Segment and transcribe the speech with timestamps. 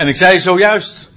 [0.00, 1.10] En ik zei zojuist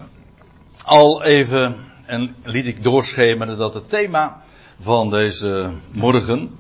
[0.84, 4.42] al even, en liet ik doorschemeren, dat het thema
[4.80, 6.58] van deze morgen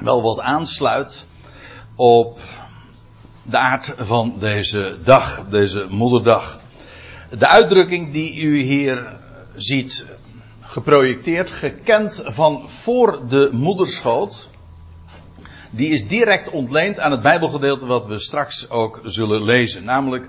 [0.00, 1.26] wel wat aansluit
[1.96, 2.40] op
[3.42, 6.60] de aard van deze dag, deze moederdag.
[7.38, 9.16] De uitdrukking die u hier
[9.54, 10.06] ziet
[10.60, 14.50] geprojecteerd, gekend van voor de moederschoot,
[15.70, 20.28] die is direct ontleend aan het Bijbelgedeelte wat we straks ook zullen lezen, namelijk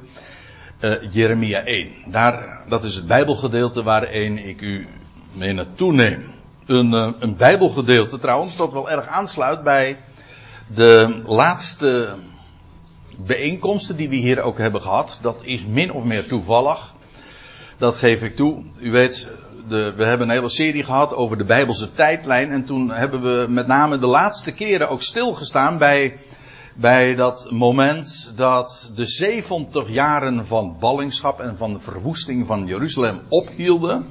[0.80, 1.92] uh, Jeremia 1.
[2.06, 4.88] Daar, dat is het Bijbelgedeelte waarin ik u
[5.34, 6.26] mee naartoe neem.
[6.66, 9.98] Een, uh, een Bijbelgedeelte trouwens dat wel erg aansluit bij
[10.74, 12.16] de laatste
[13.18, 15.20] bijeenkomsten die we hier ook hebben gehad.
[15.22, 16.94] Dat is min of meer toevallig.
[17.78, 18.64] Dat geef ik toe.
[18.78, 19.30] U weet,
[19.68, 22.52] de, we hebben een hele serie gehad over de Bijbelse tijdlijn.
[22.52, 26.18] En toen hebben we met name de laatste keren ook stilgestaan bij,
[26.76, 33.22] bij dat moment dat de 70 jaren van ballingschap en van de verwoesting van Jeruzalem
[33.30, 34.06] ophielden.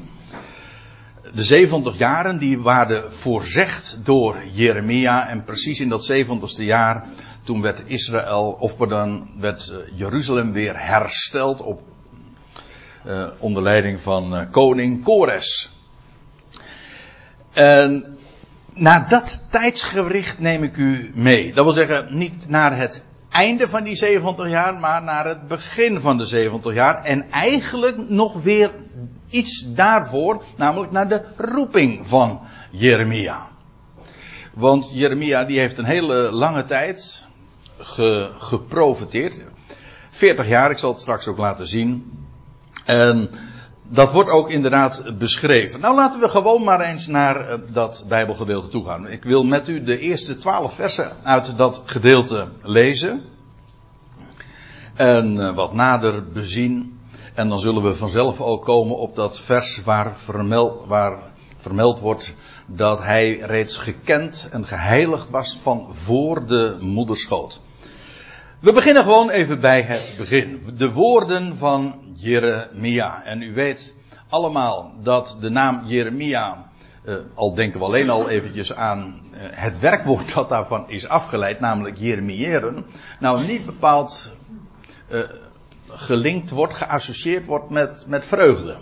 [1.34, 7.08] De 70 jaren die waren voorzegd door Jeremia en precies in dat 70ste jaar
[7.42, 11.80] toen werd Israël, of dan werd eh, Jeruzalem weer hersteld op
[13.06, 15.70] uh, onder leiding van uh, koning Kores.
[17.52, 18.17] En
[18.78, 21.54] naar dat tijdsgericht neem ik u mee.
[21.54, 26.00] Dat wil zeggen, niet naar het einde van die 70 jaar, maar naar het begin
[26.00, 27.04] van de 70 jaar.
[27.04, 28.70] En eigenlijk nog weer
[29.30, 32.40] iets daarvoor, namelijk naar de roeping van
[32.70, 33.48] Jeremia.
[34.54, 37.26] Want Jeremia die heeft een hele lange tijd
[37.78, 39.36] ge, geprofiteerd.
[40.10, 42.12] 40 jaar, ik zal het straks ook laten zien.
[42.84, 43.30] En
[43.88, 45.80] dat wordt ook inderdaad beschreven.
[45.80, 49.08] Nou laten we gewoon maar eens naar eh, dat Bijbelgedeelte toe gaan.
[49.08, 53.22] Ik wil met u de eerste twaalf versen uit dat gedeelte lezen.
[54.94, 57.00] En eh, wat nader bezien.
[57.34, 61.18] En dan zullen we vanzelf ook komen op dat vers waar vermeld, waar
[61.56, 62.34] vermeld wordt
[62.66, 67.60] dat hij reeds gekend en geheiligd was van voor de moederschoot.
[68.60, 70.62] We beginnen gewoon even bij het begin.
[70.76, 73.24] De woorden van Jeremia.
[73.24, 73.94] En u weet
[74.28, 76.70] allemaal dat de naam Jeremia,
[77.04, 81.60] uh, al denken we alleen al eventjes aan uh, het werkwoord dat daarvan is afgeleid,
[81.60, 82.86] namelijk Jeremiëren,
[83.20, 84.32] nou niet bepaald
[85.10, 85.22] uh,
[85.88, 88.76] gelinkt wordt, geassocieerd wordt met, met vreugde.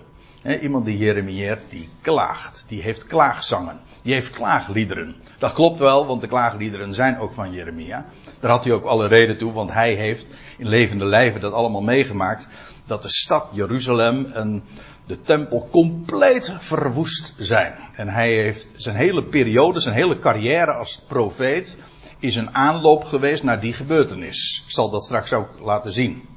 [0.61, 5.15] Iemand die Jeremieert, die klaagt, die heeft klaagzangen, die heeft klaagliederen.
[5.39, 8.05] Dat klopt wel, want de klaagliederen zijn ook van Jeremia.
[8.47, 11.83] Daar had hij ook alle reden toe, want hij heeft in levende lijven dat allemaal
[11.83, 12.49] meegemaakt.
[12.85, 14.65] Dat de stad Jeruzalem en
[15.07, 17.75] de tempel compleet verwoest zijn.
[17.95, 21.79] En hij heeft zijn hele periode, zijn hele carrière als profeet,
[22.19, 24.63] is een aanloop geweest naar die gebeurtenis.
[24.67, 26.29] Ik zal dat straks ook laten zien.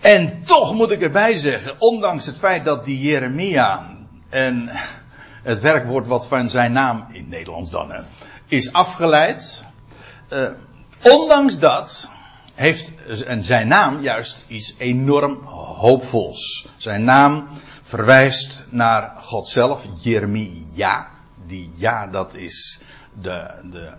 [0.00, 3.96] En toch moet ik erbij zeggen, ondanks het feit dat die Jeremia
[4.28, 4.70] en
[5.42, 8.00] het werkwoord wat van zijn naam, in Nederlands dan, hè,
[8.46, 9.70] is afgeleid.
[10.32, 10.48] Uh,
[11.02, 12.10] ondanks dat
[12.54, 12.92] heeft
[13.40, 16.68] zijn naam juist iets enorm hoopvols.
[16.76, 17.48] Zijn naam
[17.82, 21.10] verwijst naar God zelf, Jeremia.
[21.46, 22.82] Die ja, dat is
[23.20, 23.92] de, de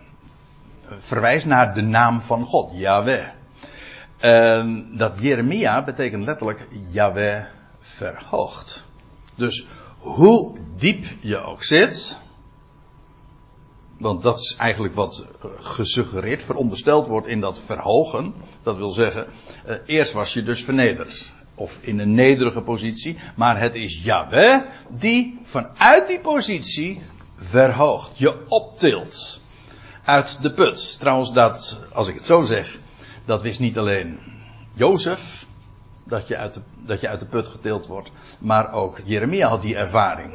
[0.83, 3.27] verwijst naar de naam van God, Yahweh.
[4.17, 7.43] En dat Jeremia betekent letterlijk Yahweh
[7.79, 8.83] verhoogd.
[9.35, 9.65] Dus
[9.97, 12.19] hoe diep je ook zit,
[14.03, 15.25] want dat is eigenlijk wat
[15.59, 18.33] gesuggereerd, verondersteld wordt in dat verhogen.
[18.63, 19.27] Dat wil zeggen,
[19.65, 21.31] eh, eerst was je dus vernederd.
[21.55, 23.17] Of in een nederige positie.
[23.35, 27.01] Maar het is Yahweh die vanuit die positie
[27.35, 28.17] verhoogt.
[28.17, 29.41] Je optilt.
[30.03, 30.99] Uit de put.
[30.99, 32.79] Trouwens, dat, als ik het zo zeg,
[33.25, 34.19] dat wist niet alleen
[34.73, 35.45] Jozef.
[36.03, 38.11] Dat je, uit de, dat je uit de put getild wordt.
[38.39, 40.33] Maar ook Jeremia had die ervaring.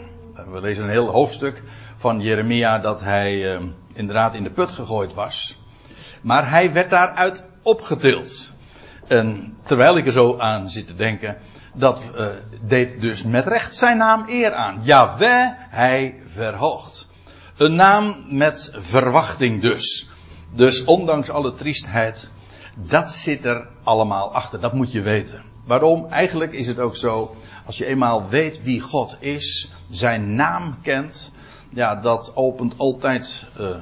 [0.51, 1.63] We lezen een heel hoofdstuk
[1.99, 5.59] van Jeremia dat hij uh, inderdaad in de put gegooid was.
[6.23, 8.53] Maar hij werd daaruit opgetild.
[9.07, 11.37] En terwijl ik er zo aan zit te denken,
[11.75, 12.27] dat uh,
[12.63, 14.81] deed dus met recht zijn naam eer aan.
[14.83, 17.09] Jawel, hij verhoogt.
[17.57, 20.09] Een naam met verwachting dus.
[20.53, 22.31] Dus ondanks alle triestheid,
[22.77, 24.61] dat zit er allemaal achter.
[24.61, 25.43] Dat moet je weten.
[25.67, 26.07] Waarom?
[26.07, 27.37] Eigenlijk is het ook zo,
[27.67, 31.33] als je eenmaal weet wie God is, zijn naam kent,
[31.69, 33.77] ja, dat opent altijd uh,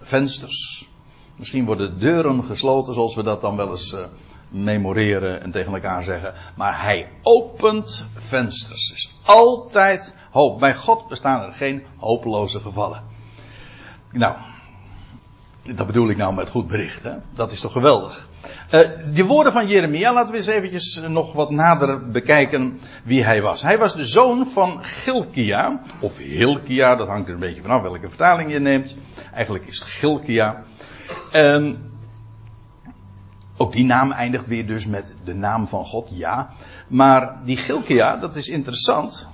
[0.00, 0.88] vensters.
[1.36, 4.00] Misschien worden deuren gesloten, zoals we dat dan wel eens uh,
[4.48, 6.34] memoreren en tegen elkaar zeggen.
[6.56, 8.90] Maar hij opent vensters.
[8.90, 10.60] Er is altijd hoop.
[10.60, 13.02] Bij God bestaan er geen hopeloze gevallen.
[14.12, 14.36] Nou,
[15.62, 17.02] Dat bedoel ik nou met goed bericht.
[17.02, 17.12] Hè?
[17.34, 18.28] Dat is toch geweldig.
[18.70, 18.80] Uh,
[19.14, 23.62] die woorden van Jeremia, laten we eens eventjes nog wat nader bekijken wie hij was.
[23.62, 28.08] Hij was de zoon van Gilkia, of Hilkia, dat hangt er een beetje vanaf welke
[28.08, 28.96] vertaling je neemt.
[29.32, 30.62] Eigenlijk is het Gilkia.
[31.30, 31.90] En
[33.56, 36.50] ook die naam eindigt weer dus met de naam van God, ja.
[36.88, 39.28] Maar die Gilkia, dat is interessant.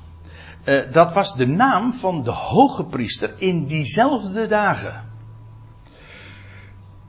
[0.64, 5.05] Uh, dat was de naam van de hoge priester in diezelfde dagen.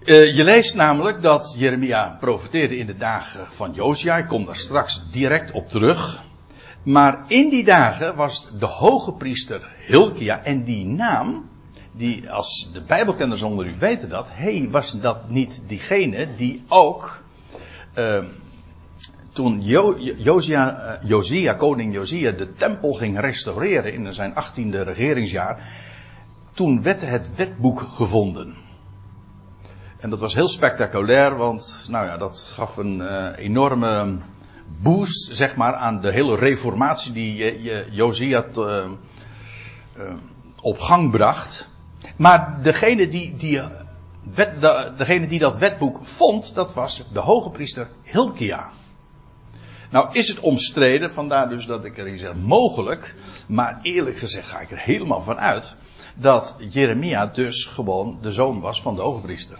[0.07, 4.17] Uh, je leest namelijk dat Jeremia profeteerde in de dagen van Josia.
[4.17, 6.23] Ik kom daar straks direct op terug.
[6.83, 10.43] Maar in die dagen was de hoge priester Hilkia.
[10.43, 11.49] En die naam,
[11.91, 14.29] die als de Bijbelkenners onder u weten dat.
[14.31, 17.23] hey, was dat niet diegene die ook.
[17.95, 18.23] Uh,
[19.33, 25.67] toen jo, Josia, uh, Josia, koning Josia, de tempel ging restaureren in zijn achttiende regeringsjaar.
[26.53, 28.66] Toen werd het wetboek gevonden.
[29.97, 34.17] En dat was heel spectaculair, want nou ja, dat gaf een uh, enorme
[34.81, 38.85] boost zeg maar, aan de hele reformatie die Josia uh,
[39.97, 40.13] uh,
[40.61, 41.69] op gang bracht.
[42.17, 43.61] Maar degene die, die,
[44.35, 48.69] de, degene die dat wetboek vond, dat was de hoge priester Hilkia.
[49.89, 53.15] Nou is het omstreden, vandaar dus dat ik erin zeg mogelijk,
[53.47, 55.75] maar eerlijk gezegd ga ik er helemaal van uit
[56.15, 59.57] dat Jeremia dus gewoon de zoon was van de hoge priester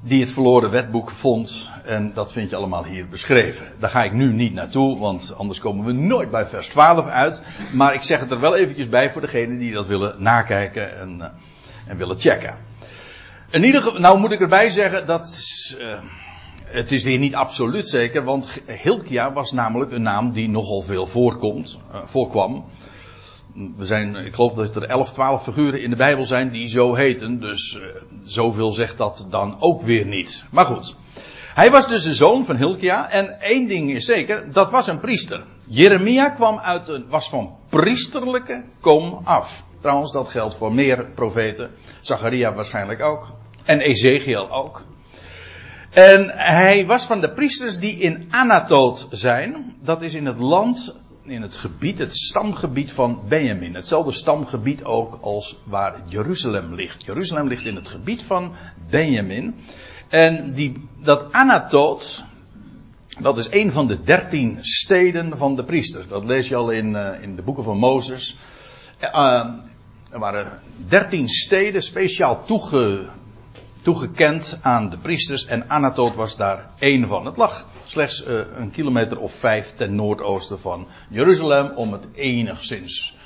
[0.00, 1.70] die het verloren wetboek vond.
[1.84, 3.66] En dat vind je allemaal hier beschreven.
[3.78, 7.42] Daar ga ik nu niet naartoe, want anders komen we nooit bij vers 12 uit.
[7.74, 11.16] Maar ik zeg het er wel eventjes bij voor degenen die dat willen nakijken en,
[11.18, 11.26] uh,
[11.86, 12.54] en willen checken.
[13.50, 15.40] In ieder geval, nou moet ik erbij zeggen dat
[15.80, 15.98] uh,
[16.64, 21.06] het is weer niet absoluut zeker, want Hilkia was namelijk een naam die nogal veel
[21.06, 22.64] voorkomt, uh, voorkwam
[23.76, 26.94] we zijn, ik geloof dat er 11, 12 figuren in de Bijbel zijn die zo
[26.94, 27.40] heten.
[27.40, 27.82] Dus uh,
[28.24, 30.44] zoveel zegt dat dan ook weer niet.
[30.50, 30.96] Maar goed.
[31.54, 33.10] Hij was dus de zoon van Hilkia.
[33.10, 35.44] En één ding is zeker, dat was een priester.
[35.66, 39.64] Jeremia kwam uit een, was van priesterlijke kom af.
[39.80, 41.70] Trouwens, dat geldt voor meer profeten.
[42.00, 43.32] Zacharia waarschijnlijk ook.
[43.64, 44.82] En Ezekiel ook.
[45.90, 49.76] En hij was van de priesters die in Anatoot zijn.
[49.82, 50.96] Dat is in het land
[51.30, 53.74] in het gebied, het stamgebied van Benjamin.
[53.74, 57.04] Hetzelfde stamgebied ook als waar Jeruzalem ligt.
[57.04, 58.54] Jeruzalem ligt in het gebied van
[58.90, 59.54] Benjamin.
[60.08, 62.24] En die, dat Anatoot,
[63.20, 66.08] dat is een van de dertien steden van de priesters.
[66.08, 68.36] Dat lees je al in, uh, in de boeken van Mozes.
[69.00, 69.44] Uh,
[70.10, 73.08] er waren dertien steden speciaal toege,
[73.82, 77.26] toegekend aan de priesters en Anatoot was daar één van.
[77.26, 83.16] Het lag slechts uh, een kilometer of vijf ten noordoosten van Jeruzalem om het enigszins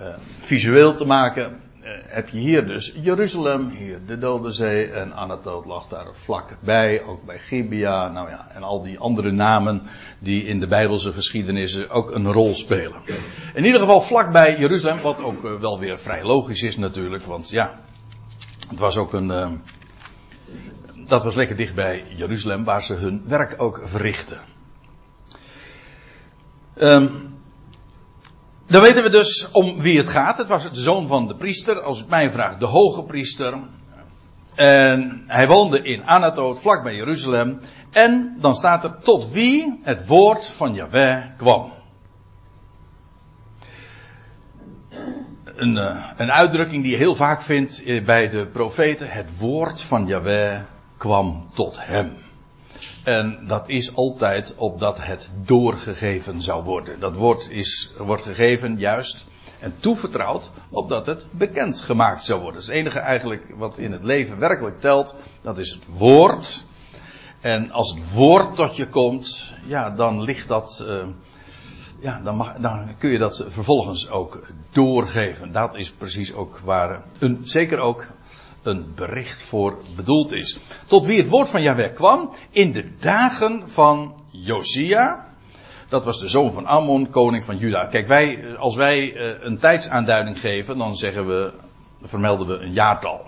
[0.00, 0.06] uh,
[0.40, 1.60] visueel te maken.
[1.82, 7.02] Uh, heb je hier dus Jeruzalem, hier de Dode Zee en Anatoot lag daar vlakbij,
[7.02, 9.82] ook bij Gibea, nou ja, en al die andere namen
[10.18, 13.02] die in de Bijbelse geschiedenis ook een rol spelen.
[13.54, 17.80] In ieder geval vlakbij Jeruzalem, wat ook wel weer vrij logisch is natuurlijk, want ja,
[18.68, 19.60] het was ook een
[21.10, 24.40] dat was lekker dicht bij Jeruzalem, waar ze hun werk ook verrichten.
[26.76, 27.38] Um,
[28.66, 30.38] dan weten we dus om wie het gaat.
[30.38, 33.58] Het was de zoon van de priester, als ik mij vraag, de hoge priester.
[34.54, 37.60] En hij woonde in Anatoot, vlak bij Jeruzalem.
[37.90, 41.72] En dan staat er tot wie het woord van Yahweh kwam.
[45.44, 49.10] Een, uh, een uitdrukking die je heel vaak vindt bij de profeten.
[49.10, 50.60] Het woord van Yahweh
[51.00, 52.16] kwam tot hem.
[53.04, 57.00] En dat is altijd opdat het doorgegeven zou worden.
[57.00, 59.26] Dat woord is, wordt gegeven juist
[59.60, 62.60] en toevertrouwd opdat het bekend gemaakt zou worden.
[62.60, 66.64] Het enige eigenlijk wat in het leven werkelijk telt, dat is het woord.
[67.40, 71.06] En als het woord tot je komt, ja, dan ligt dat, uh,
[72.00, 74.42] ja, dan, mag, dan kun je dat vervolgens ook
[74.72, 75.52] doorgeven.
[75.52, 78.06] Dat is precies ook waar, een, zeker ook
[78.62, 80.58] een bericht voor bedoeld is.
[80.86, 85.28] Tot wie het woord van Yahweh kwam in de dagen van Josia.
[85.88, 87.86] Dat was de zoon van Ammon, koning van Juda.
[87.86, 91.52] Kijk, wij, als wij eh, een tijdsaanduiding geven, dan zeggen we,
[92.02, 93.26] vermelden we een jaartal.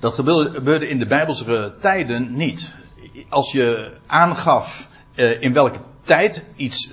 [0.00, 2.74] Dat gebeurde in de Bijbelse tijden niet.
[3.28, 6.90] Als je aangaf eh, in welke tijd iets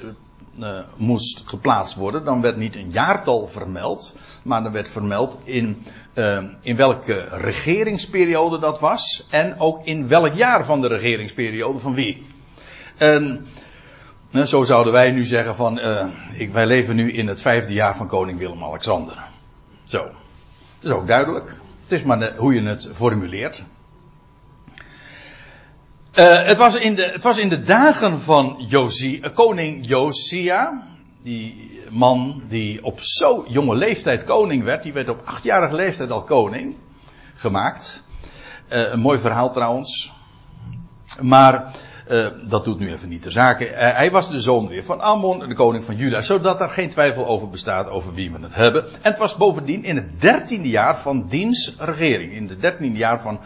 [0.59, 5.85] uh, moest geplaatst worden, dan werd niet een jaartal vermeld, maar dan werd vermeld in,
[6.13, 11.93] uh, in welke regeringsperiode dat was en ook in welk jaar van de regeringsperiode van
[11.93, 12.25] wie.
[12.97, 13.47] En
[14.31, 15.79] uh, zo zouden wij nu zeggen van,
[16.33, 19.17] ik, wij leven nu in het vijfde jaar van koning Willem-Alexander.
[19.83, 20.03] Zo.
[20.79, 21.55] Dat is ook duidelijk.
[21.83, 23.63] Het is maar hoe je het formuleert.
[26.19, 30.83] Uh, het, was in de, in de dagen van Josia, koning Josia.
[31.23, 34.83] Die man die op zo jonge leeftijd koning werd.
[34.83, 36.75] Die werd op achtjarige leeftijd al koning
[37.35, 38.03] gemaakt.
[38.69, 40.11] Uh, een mooi verhaal trouwens.
[41.21, 41.71] Maar
[42.45, 43.67] dat doet nu even niet de zaken.
[43.95, 47.27] Hij was de zoon weer van Ammon, de koning van Juda, zodat er geen twijfel
[47.27, 48.85] over bestaat over wie we het hebben.
[48.85, 52.33] En het was bovendien in het dertiende jaar van diens regering.
[52.33, 53.39] In het dertiende jaar van,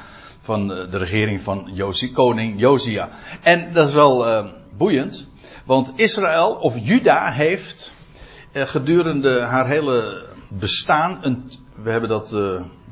[0.47, 3.09] van de regering van Josie, koning Josia.
[3.41, 4.45] En dat is wel uh,
[4.77, 5.29] boeiend,
[5.65, 7.93] want Israël of Juda heeft
[8.53, 12.35] gedurende haar hele bestaan, een, we hebben dat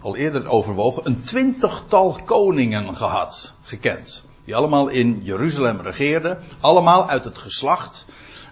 [0.02, 4.26] al eerder overwogen, een twintigtal koningen gehad, gekend.
[4.46, 6.38] Die allemaal in Jeruzalem regeerden.
[6.60, 8.06] Allemaal uit het geslacht,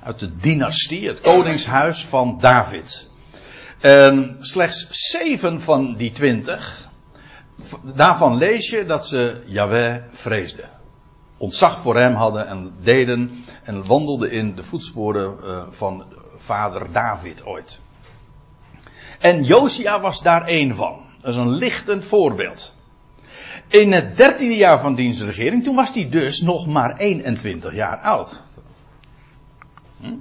[0.04, 3.10] uit de dynastie, het koningshuis van David.
[3.80, 6.90] En slechts zeven van die twintig,
[7.96, 10.70] daarvan lees je dat ze Yahweh vreesden.
[11.38, 13.32] Ontzag voor hem hadden en deden
[13.64, 16.04] en wandelden in de voetsporen uh, van
[16.38, 17.82] vader David ooit.
[19.20, 21.00] En Josia was daar één van.
[21.22, 22.76] Dat is een lichtend voorbeeld.
[23.68, 28.42] In het dertiende jaar van dienstregering, toen was hij dus nog maar 21 jaar oud.
[30.00, 30.14] Hm?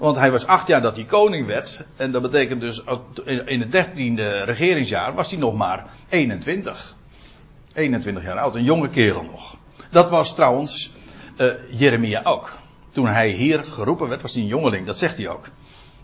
[0.00, 1.84] Want hij was acht jaar dat hij koning werd.
[1.96, 2.82] En dat betekent dus,
[3.24, 6.96] in het dertiende regeringsjaar was hij nog maar 21.
[7.74, 9.56] 21 jaar oud, een jonge kerel nog.
[9.90, 10.90] Dat was trouwens
[11.38, 12.58] uh, Jeremia ook.
[12.90, 15.48] Toen hij hier geroepen werd, was hij een jongeling, dat zegt hij ook.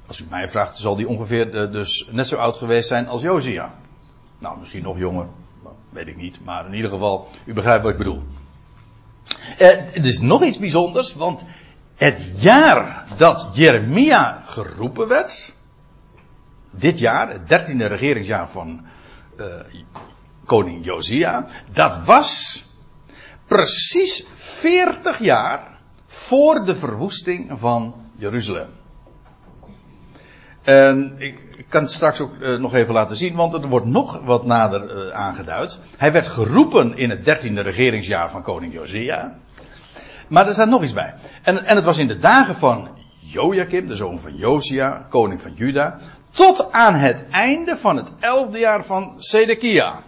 [0.06, 3.22] Als u mij vraagt, zal hij ongeveer uh, dus net zo oud geweest zijn als
[3.22, 3.74] Josia.
[4.38, 5.26] Nou, misschien nog jonger,
[5.90, 6.44] weet ik niet.
[6.44, 8.22] Maar in ieder geval, u begrijpt wat ik bedoel.
[9.58, 11.40] Uh, het is nog iets bijzonders, want
[11.96, 15.54] het jaar dat Jeremia geroepen werd,
[16.70, 18.86] dit jaar, het dertiende regeringsjaar van
[19.36, 19.44] uh,
[20.44, 22.62] koning Josia, dat was
[23.44, 28.68] precies 40 jaar voor de verwoesting van Jeruzalem.
[30.62, 34.20] En ik, kan het straks ook uh, nog even laten zien, want er wordt nog
[34.24, 35.80] wat nader uh, aangeduid.
[35.96, 39.38] Hij werd geroepen in het dertiende regeringsjaar van koning Josia.
[40.28, 41.14] Maar er staat nog iets bij.
[41.42, 42.88] En, en het was in de dagen van
[43.20, 45.98] Joachim, de zoon van Josia, koning van Juda,
[46.30, 50.02] tot aan het einde van het elfde jaar van Sedekia.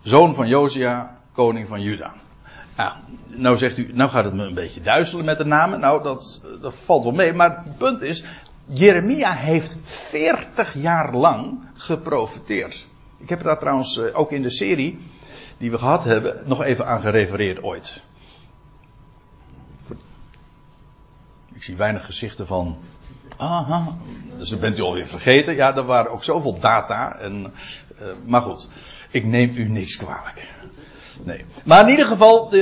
[0.00, 2.12] Zoon van Josia, koning van Juda.
[3.26, 5.80] Nou, zegt u, nou gaat het me een beetje duizelen met de namen.
[5.80, 7.32] Nou, dat, dat valt wel mee.
[7.32, 8.24] Maar het punt is,
[8.66, 12.86] Jeremia heeft 40 jaar lang geprofiteerd.
[13.18, 14.98] Ik heb daar trouwens eh, ook in de serie
[15.58, 18.02] die we gehad hebben nog even aan gerefereerd ooit.
[21.60, 22.78] Ik zie weinig gezichten van.
[23.36, 23.96] Aha,
[24.38, 25.54] dus dat bent u alweer vergeten.
[25.54, 27.16] Ja, er waren ook zoveel data.
[27.18, 27.52] En,
[28.00, 28.68] uh, maar goed,
[29.10, 30.48] ik neem u niks kwalijk.
[31.24, 31.44] Nee.
[31.64, 32.54] Maar in ieder geval,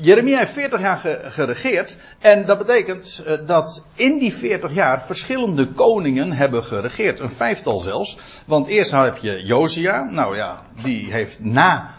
[0.00, 1.98] Jeremia heeft 40 jaar geregeerd.
[2.18, 7.20] En dat betekent uh, dat in die 40 jaar verschillende koningen hebben geregeerd.
[7.20, 8.18] Een vijftal zelfs.
[8.46, 10.10] Want eerst heb je Josia.
[10.10, 11.90] Nou ja, die heeft na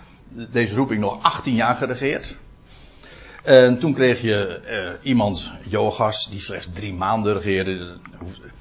[0.51, 2.37] deze roeping nog 18 jaar geregeerd.
[3.43, 7.97] En toen kreeg je uh, iemand, Jogas, die slechts drie maanden regeerde.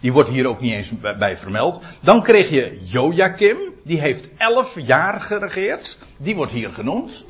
[0.01, 1.81] Die wordt hier ook niet eens bij, vermeld.
[2.01, 5.99] Dan kreeg je Joachim, die heeft 11 jaar geregeerd.
[6.17, 7.25] Die wordt hier genoemd.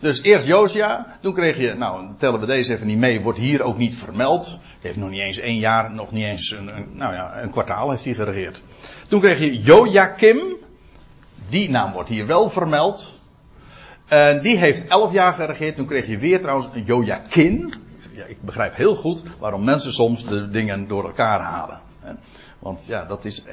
[0.00, 3.62] Dus eerst Josia, toen kreeg je, nou tellen we deze even niet mee, wordt hier
[3.62, 4.46] ook niet vermeld.
[4.46, 7.50] Hij heeft nog niet eens één jaar, nog niet eens een, een, nou ja, een
[7.50, 8.62] kwartaal heeft hij geregeerd.
[9.08, 10.56] Toen kreeg je Joachim,
[11.48, 13.19] die naam wordt hier wel vermeld.
[14.10, 15.76] En die heeft elf jaar geregeerd.
[15.76, 17.68] Toen kreeg je weer trouwens een Joachim.
[18.12, 21.80] Ja, ik begrijp heel goed waarom mensen soms de dingen door elkaar halen.
[22.58, 23.44] Want ja, dat is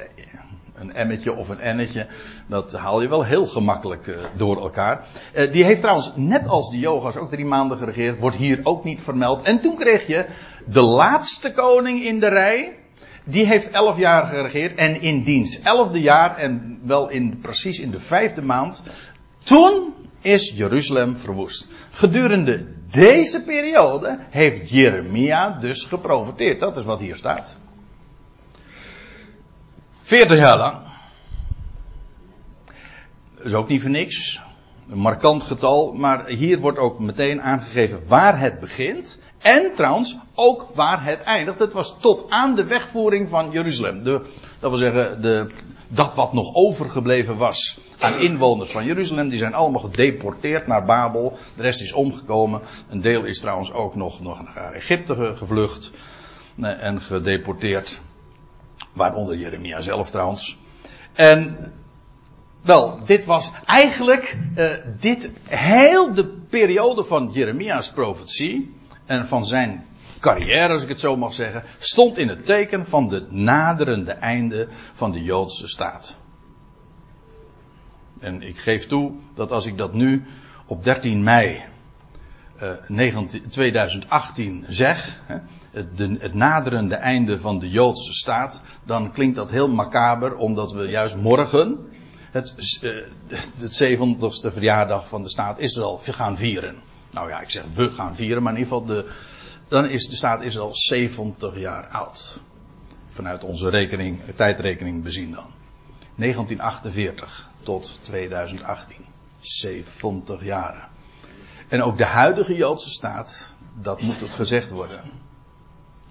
[0.74, 2.06] een emmetje of een ennetje,
[2.46, 5.06] dat haal je wel heel gemakkelijk door elkaar.
[5.52, 9.00] Die heeft trouwens, net als die yoga's, ook drie maanden geregeerd, wordt hier ook niet
[9.00, 9.42] vermeld.
[9.42, 10.26] En toen kreeg je
[10.66, 12.76] de laatste koning in de rij,
[13.24, 17.90] die heeft elf jaar geregeerd en in diens elfde jaar en wel in, precies in
[17.90, 18.82] de vijfde maand,
[19.44, 21.70] toen is Jeruzalem verwoest.
[21.90, 26.60] Gedurende deze periode heeft Jeremia dus geprofiteerd.
[26.60, 27.56] Dat is wat hier staat.
[30.02, 30.86] 40 jaar lang.
[33.36, 34.40] Dat is ook niet voor niks.
[34.90, 39.20] Een markant getal, maar hier wordt ook meteen aangegeven waar het begint.
[39.38, 41.58] En trouwens ook waar het eindigt.
[41.58, 44.02] Het was tot aan de wegvoering van Jeruzalem.
[44.02, 44.20] De,
[44.58, 45.46] dat wil zeggen, de,
[45.88, 51.38] dat wat nog overgebleven was aan inwoners van Jeruzalem, die zijn allemaal gedeporteerd naar Babel.
[51.56, 52.60] De rest is omgekomen.
[52.88, 55.90] Een deel is trouwens ook nog, nog naar Egypte gevlucht
[56.60, 58.00] en gedeporteerd.
[58.92, 60.56] Waaronder Jeremia zelf trouwens.
[61.14, 61.72] En
[62.62, 68.74] Wel, dit was eigenlijk uh, dit heel de periode van Jeremia's profetie
[69.06, 69.86] en van zijn
[70.18, 74.68] carrière, als ik het zo mag zeggen, stond in het teken van het naderende einde
[74.92, 76.16] van de Joodse staat.
[78.20, 80.24] En ik geef toe dat als ik dat nu
[80.66, 81.62] op 13 mei
[82.62, 85.36] uh, 19, 2018 zeg, hè,
[85.70, 90.88] het, de, naderende einde van de Joodse staat, dan klinkt dat heel macaber, omdat we
[90.88, 91.88] juist morgen
[92.30, 93.08] het, uh,
[93.56, 96.76] het 70ste verjaardag van de staat Israël gaan vieren.
[97.10, 99.10] Nou ja, ik zeg we gaan vieren, maar in ieder geval de,
[99.68, 102.40] dan is de staat Israël 70 jaar oud.
[103.08, 105.46] Vanuit onze rekening, tijdrekening bezien dan.
[106.16, 108.96] 1948 tot 2018.
[109.40, 110.88] 70 jaren.
[111.68, 115.00] En ook de huidige Joodse staat, dat moet ook gezegd worden.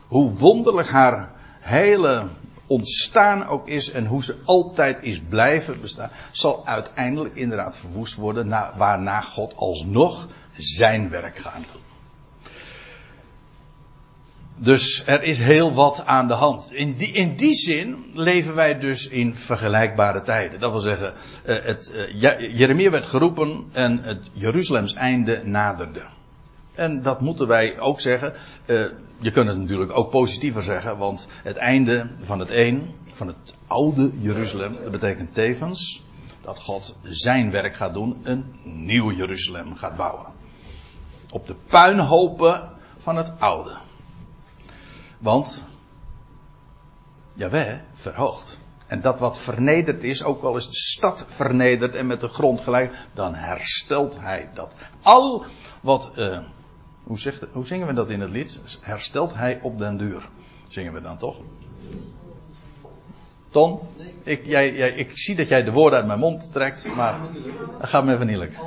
[0.07, 2.27] Hoe wonderlijk haar hele
[2.67, 8.49] ontstaan ook is en hoe ze altijd is blijven bestaan, zal uiteindelijk inderdaad verwoest worden,
[8.77, 11.86] waarna God alsnog zijn werk gaat doen.
[14.59, 16.73] Dus er is heel wat aan de hand.
[16.73, 20.59] In die, in die zin leven wij dus in vergelijkbare tijden.
[20.59, 26.03] Dat wil zeggen, uh, het, uh, Jeremia werd geroepen en het Jeruzalems einde naderde.
[26.75, 28.33] En dat moeten wij ook zeggen.
[28.65, 28.85] Uh,
[29.19, 33.55] je kunt het natuurlijk ook positiever zeggen, want het einde van het een, van het
[33.67, 36.03] oude Jeruzalem, dat betekent tevens
[36.41, 40.25] dat God zijn werk gaat doen, een nieuw Jeruzalem gaat bouwen.
[41.29, 43.85] Op de puinhopen van het oude.
[45.17, 45.63] Want
[47.37, 48.57] Jawel verhoogt.
[48.87, 52.61] En dat wat vernederd is, ook wel eens de stad vernedert en met de grond
[52.61, 54.73] gelijk, dan herstelt hij dat.
[55.01, 55.45] Al
[55.81, 56.39] wat, uh,
[57.03, 58.61] hoe, zegt, hoe zingen we dat in het lied?
[58.81, 60.29] Herstelt hij op den duur.
[60.67, 61.37] Zingen we dan toch?
[63.49, 63.79] Ton,
[64.23, 67.19] ik, jij, jij, ik zie dat jij de woorden uit mijn mond trekt, maar
[67.79, 68.59] dat gaat me even niet lukken.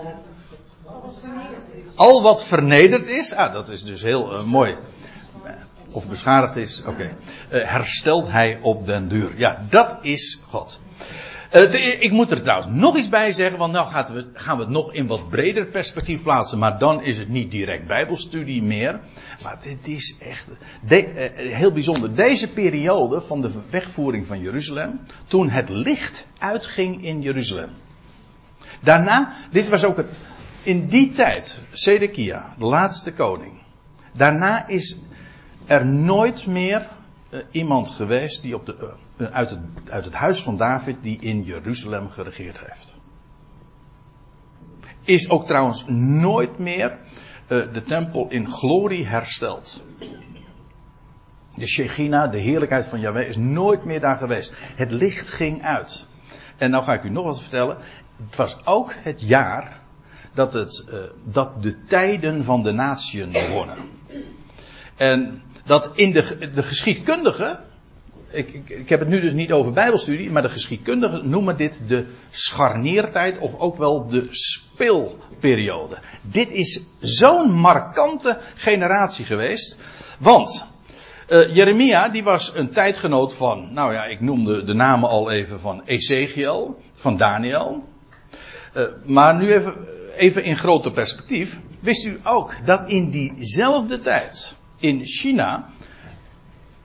[1.97, 4.77] Al wat vernederd is, ah, dat is dus heel uh, mooi
[5.93, 7.17] of beschadigd is, oké,
[7.53, 9.39] uh, herstelt hij op den duur.
[9.39, 10.81] Ja, dat is God.
[11.51, 14.63] De, ik moet er trouwens nog iets bij zeggen, want nou gaan we, gaan we
[14.63, 19.01] het nog in wat breder perspectief plaatsen, maar dan is het niet direct Bijbelstudie meer.
[19.43, 20.51] Maar dit is echt
[20.87, 22.15] de, uh, heel bijzonder.
[22.15, 27.71] Deze periode van de wegvoering van Jeruzalem, toen het licht uitging in Jeruzalem.
[28.81, 30.09] Daarna, dit was ook het,
[30.63, 33.63] in die tijd, Sedekia, de laatste koning.
[34.13, 34.99] Daarna is
[35.71, 36.89] er nooit meer
[37.31, 41.21] uh, iemand geweest die op de, uh, uit, het, uit het huis van David die
[41.21, 42.95] in Jeruzalem geregeerd heeft.
[45.03, 46.99] Is ook trouwens nooit meer
[47.47, 49.85] de tempel in glorie hersteld.
[51.51, 54.55] De Shechina, de heerlijkheid van Yahweh, is nooit meer daar geweest.
[54.59, 56.07] Het licht ging uit.
[56.57, 57.77] En nou ga ik u nog wat vertellen.
[58.27, 59.81] Het was ook het jaar
[60.35, 60.93] dat, het,
[61.25, 63.77] dat de tijden van de natieën begonnen.
[64.97, 67.59] En dat in de, de geschiedkundigen,
[68.31, 71.83] ik, ik, ik, heb het nu dus niet over bijbelstudie, maar de geschiedkundigen noemen dit
[71.87, 75.99] de scharniertijd of ook wel de speelperiode.
[76.23, 79.83] Dit is zo'n markante generatie geweest,
[80.19, 80.67] want
[81.29, 85.61] uh, Jeremia die was een tijdgenoot van, nou ja, ik noemde de namen al even
[85.61, 87.85] van Ezekiel, van Daniel.
[88.75, 89.75] Uh, maar nu even,
[90.17, 95.69] even in groter perspectief, wist u ook dat in diezelfde tijd in China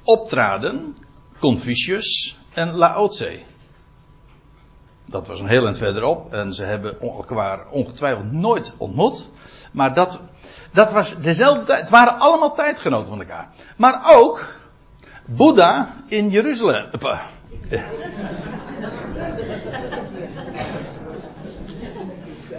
[0.03, 0.95] optraden
[1.39, 3.09] Confucius en Lao.
[5.05, 9.29] Dat was een heel eind verderop en ze hebben elkaar ongetwijfeld nooit ontmoet.
[9.71, 10.21] Maar dat,
[10.71, 11.79] dat was dezelfde tijd.
[11.79, 13.49] Het waren allemaal tijdgenoten van elkaar.
[13.77, 14.57] Maar ook
[15.25, 16.89] Boeddha in Jeruzalem.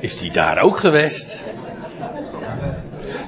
[0.01, 1.43] Is die daar ook geweest?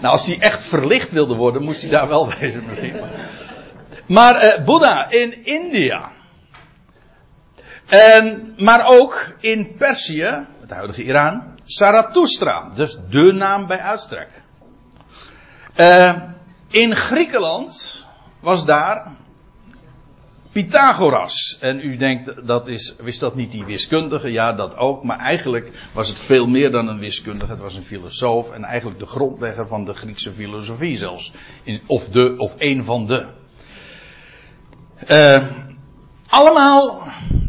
[0.00, 3.00] Nou, als hij echt verlicht wilde worden, moest hij daar wel wezen misschien.
[4.06, 6.10] Maar uh, Boeddha in India.
[7.86, 12.70] En, maar ook in Perzië, het huidige Iran, Zarathustra.
[12.74, 14.42] Dus de naam bij uitstek.
[15.76, 16.14] Uh,
[16.70, 18.06] in Griekenland
[18.40, 19.16] was daar
[20.52, 21.56] Pythagoras.
[21.60, 24.32] En u denkt, dat is, wist dat niet die wiskundige?
[24.32, 25.04] Ja, dat ook.
[25.04, 27.50] Maar eigenlijk was het veel meer dan een wiskundige.
[27.50, 31.32] Het was een filosoof en eigenlijk de grondlegger van de Griekse filosofie zelfs.
[31.86, 33.26] Of de, of een van de.
[35.08, 35.46] Uh,
[36.26, 37.02] allemaal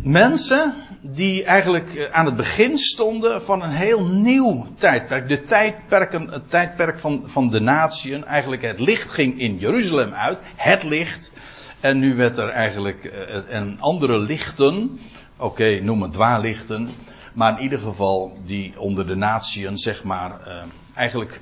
[0.04, 5.28] mensen die eigenlijk eh, aan het begin stonden van een heel nieuw tijdperk.
[5.28, 8.26] De tijdperken, het tijdperk van, van de natieën.
[8.26, 10.38] Eigenlijk het licht ging in Jeruzalem uit.
[10.56, 11.32] Het licht.
[11.80, 15.00] En nu werd er eigenlijk uh, en andere lichten,
[15.38, 16.90] oké, noem het dwaallichten,
[17.34, 20.64] Maar in ieder geval die onder de natieën, zeg maar, uh,
[20.96, 21.42] eigenlijk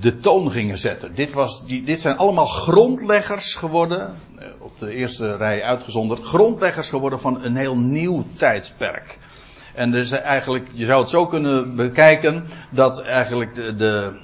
[0.00, 1.14] de toon gingen zetten.
[1.14, 6.88] Dit, was, die, dit zijn allemaal grondleggers geworden, uh, op de eerste rij uitgezonderd, grondleggers
[6.88, 9.18] geworden van een heel nieuw tijdperk.
[9.74, 14.20] En dus eigenlijk, je zou het zo kunnen bekijken, dat eigenlijk de, de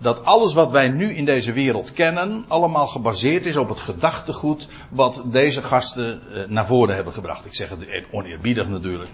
[0.00, 4.68] dat alles wat wij nu in deze wereld kennen, allemaal gebaseerd is op het gedachtegoed
[4.90, 7.44] wat deze gasten uh, naar voren hebben gebracht.
[7.44, 9.10] Ik zeg het oneerbiedig natuurlijk.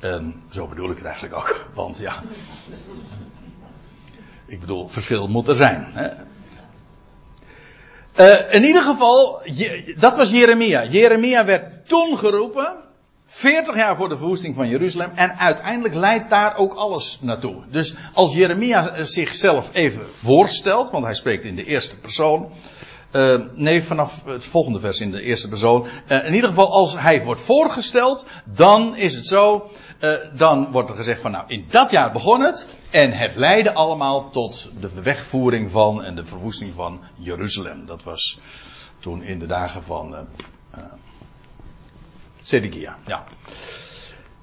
[0.00, 1.66] Um, zo bedoel ik het eigenlijk ook.
[1.74, 2.22] Want ja.
[4.46, 5.86] Ik bedoel, verschil moet er zijn.
[5.92, 6.08] Hè?
[8.20, 9.42] Uh, in ieder geval,
[9.96, 10.84] dat was Jeremia.
[10.84, 12.83] Jeremia werd toen geroepen.
[13.44, 15.10] 40 jaar voor de verwoesting van Jeruzalem.
[15.14, 17.62] En uiteindelijk leidt daar ook alles naartoe.
[17.70, 22.50] Dus als Jeremia zichzelf even voorstelt, want hij spreekt in de eerste persoon.
[23.12, 25.86] Uh, nee, vanaf het volgende vers in de eerste persoon.
[26.08, 29.70] Uh, in ieder geval, als hij wordt voorgesteld, dan is het zo.
[30.36, 32.68] Dan wordt er gezegd van nou, in dat jaar begon het.
[32.90, 37.86] En het leidde allemaal tot de wegvoering van en de verwoesting van Jeruzalem.
[37.86, 38.38] Dat was
[39.00, 40.26] toen in de dagen van
[42.44, 43.24] Zedekia, ja.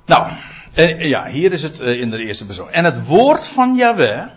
[0.05, 0.31] Nou,
[0.73, 2.69] eh, ja, hier is het eh, in de eerste persoon.
[2.69, 4.27] En het woord van Yahweh.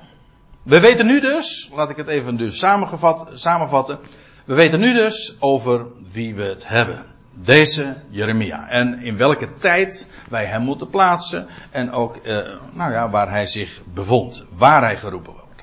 [0.63, 3.99] We weten nu dus, laat ik het even dus samengevat, samenvatten.
[4.45, 7.05] We weten nu dus over wie we het hebben.
[7.35, 8.69] Deze Jeremia.
[8.69, 11.47] En in welke tijd wij hem moeten plaatsen.
[11.71, 12.37] En ook, eh,
[12.73, 14.47] nou ja, waar hij zich bevond.
[14.57, 15.63] Waar hij geroepen wordt.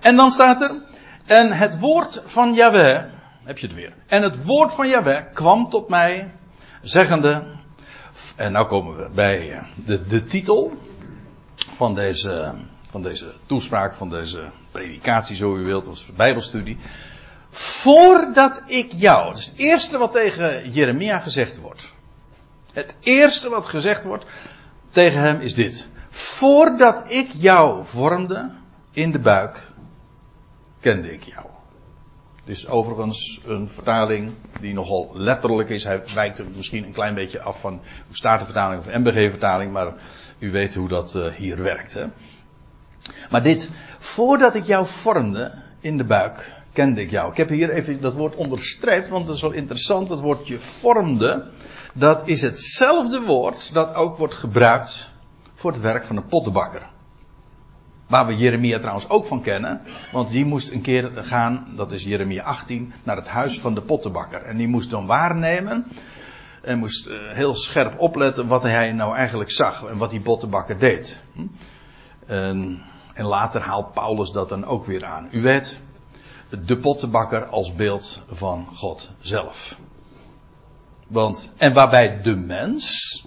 [0.00, 0.82] En dan staat er.
[1.26, 3.04] En het woord van Yahweh.
[3.44, 3.92] Heb je het weer.
[4.06, 6.30] En het woord van Yahweh kwam tot mij
[6.88, 7.42] zeggende,
[8.36, 10.72] en nou komen we bij de, de titel
[11.54, 12.54] van deze,
[12.90, 16.78] van deze toespraak, van deze predikatie, zo u wilt, of bijbelstudie.
[17.50, 21.92] Voordat ik jou, dat is het eerste wat tegen Jeremia gezegd wordt.
[22.72, 24.24] Het eerste wat gezegd wordt
[24.90, 25.86] tegen hem is dit.
[26.08, 28.50] Voordat ik jou vormde
[28.90, 29.68] in de buik,
[30.80, 31.55] kende ik jou.
[32.46, 35.84] Dit is overigens een vertaling die nogal letterlijk is.
[35.84, 39.94] Hij wijkt er misschien een klein beetje af van de Statenvertaling of MBG-vertaling, maar
[40.38, 41.94] u weet hoe dat uh, hier werkt.
[41.94, 42.04] Hè?
[43.30, 47.30] Maar dit, voordat ik jou vormde in de buik, kende ik jou.
[47.30, 50.08] Ik heb hier even dat woord onderstreept, want dat is wel interessant.
[50.08, 51.50] Dat woordje vormde,
[51.94, 55.12] dat is hetzelfde woord dat ook wordt gebruikt
[55.54, 56.94] voor het werk van een pottenbakker.
[58.06, 59.80] Waar we Jeremia trouwens ook van kennen.
[60.12, 63.80] Want die moest een keer gaan, dat is Jeremia 18, naar het huis van de
[63.80, 64.42] pottenbakker.
[64.42, 65.86] En die moest dan waarnemen.
[66.62, 69.84] En moest uh, heel scherp opletten wat hij nou eigenlijk zag.
[69.84, 71.20] En wat die pottenbakker deed.
[71.32, 71.46] Hm?
[72.26, 72.82] En,
[73.14, 75.28] en later haalt Paulus dat dan ook weer aan.
[75.30, 75.78] U weet,
[76.64, 79.78] de pottenbakker als beeld van God zelf.
[81.08, 83.24] Want, en waarbij de mens,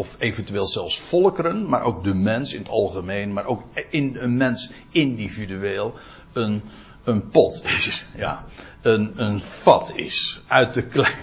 [0.00, 4.36] of eventueel zelfs volkeren, maar ook de mens in het algemeen, maar ook in een
[4.36, 5.94] mens individueel,
[6.32, 6.62] een,
[7.04, 8.04] een pot is.
[8.14, 8.44] Ja,
[8.82, 10.40] een, een vat is.
[10.46, 11.14] Uit de klei.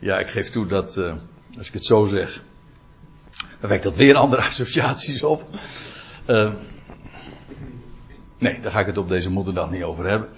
[0.00, 1.14] Ja, ik geef toe dat, uh,
[1.56, 2.42] als ik het zo zeg,
[3.60, 5.48] dan wekt dat weer andere associaties op.
[6.26, 6.52] Uh,
[8.38, 10.28] nee, daar ga ik het op deze moederdag niet over hebben.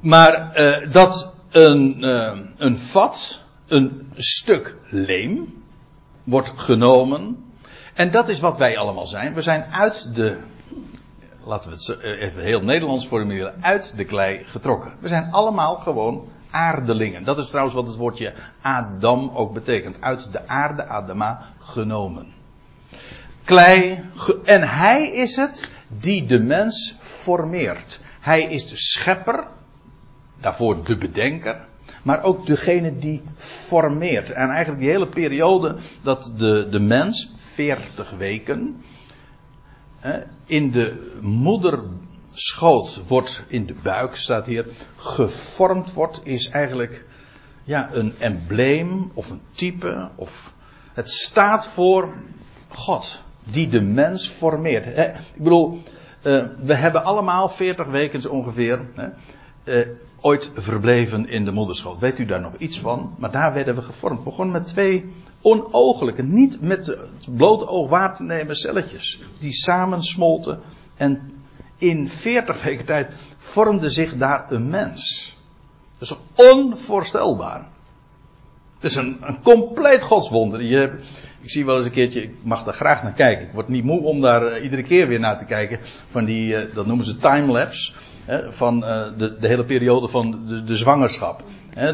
[0.00, 2.02] Maar uh, dat een,
[2.56, 5.58] een vat, een stuk leem,
[6.24, 7.44] wordt genomen.
[7.94, 9.34] En dat is wat wij allemaal zijn.
[9.34, 10.38] We zijn uit de,
[11.44, 14.92] laten we het eh, even heel Nederlands formuleren, uit de klei getrokken.
[15.00, 17.24] We zijn allemaal gewoon aardelingen.
[17.24, 20.00] Dat is trouwens wat het woordje Adam ook betekent.
[20.00, 22.32] Uit de aarde, Adama, genomen.
[23.44, 24.04] Klei,
[24.44, 28.00] en hij is het die de mens formeert.
[28.20, 29.46] Hij is de schepper,
[30.40, 31.68] daarvoor de bedenker
[32.02, 33.22] maar ook degene die
[33.70, 34.30] formeert.
[34.30, 38.82] En eigenlijk die hele periode dat de, de mens, 40 weken,
[40.46, 47.04] in de moederschoot wordt, in de buik staat hier, gevormd wordt, is eigenlijk
[47.64, 50.08] ja, een embleem of een type.
[50.14, 50.52] Of,
[50.92, 52.14] het staat voor
[52.68, 54.86] God, die de mens formeert.
[55.34, 55.82] Ik bedoel,
[56.22, 58.80] eh, we hebben allemaal 40 weken ongeveer.
[60.20, 61.98] Ooit verbleven in de moederschoot.
[61.98, 63.14] Weet u daar nog iets van?
[63.18, 64.24] Maar daar werden we gevormd.
[64.24, 69.20] Begonnen met twee onogelijke, niet met het blote oog waar te nemen celletjes.
[69.38, 70.60] Die samen smolten
[70.96, 71.32] en
[71.78, 75.34] in 40 weken tijd vormde zich daar een mens.
[75.98, 77.68] Dat is onvoorstelbaar.
[78.80, 80.62] Het is een, compleet godswonder.
[80.62, 80.92] Je,
[81.40, 83.46] ik zie wel eens een keertje, ik mag daar graag naar kijken.
[83.46, 85.78] Ik word niet moe om daar uh, iedere keer weer naar te kijken.
[86.10, 87.92] Van die, uh, dat noemen ze timelapse
[88.48, 91.42] van uh, de, de, hele periode van de, de zwangerschap.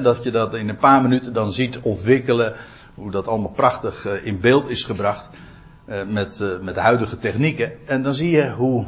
[0.02, 2.56] dat je dat in een paar minuten dan ziet ontwikkelen
[2.96, 5.28] hoe dat allemaal prachtig eh, in beeld is gebracht
[5.86, 7.88] eh, met, eh, met de huidige technieken.
[7.88, 8.86] En dan zie je hoe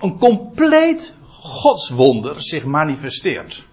[0.00, 3.66] een compleet godswonder zich manifesteert.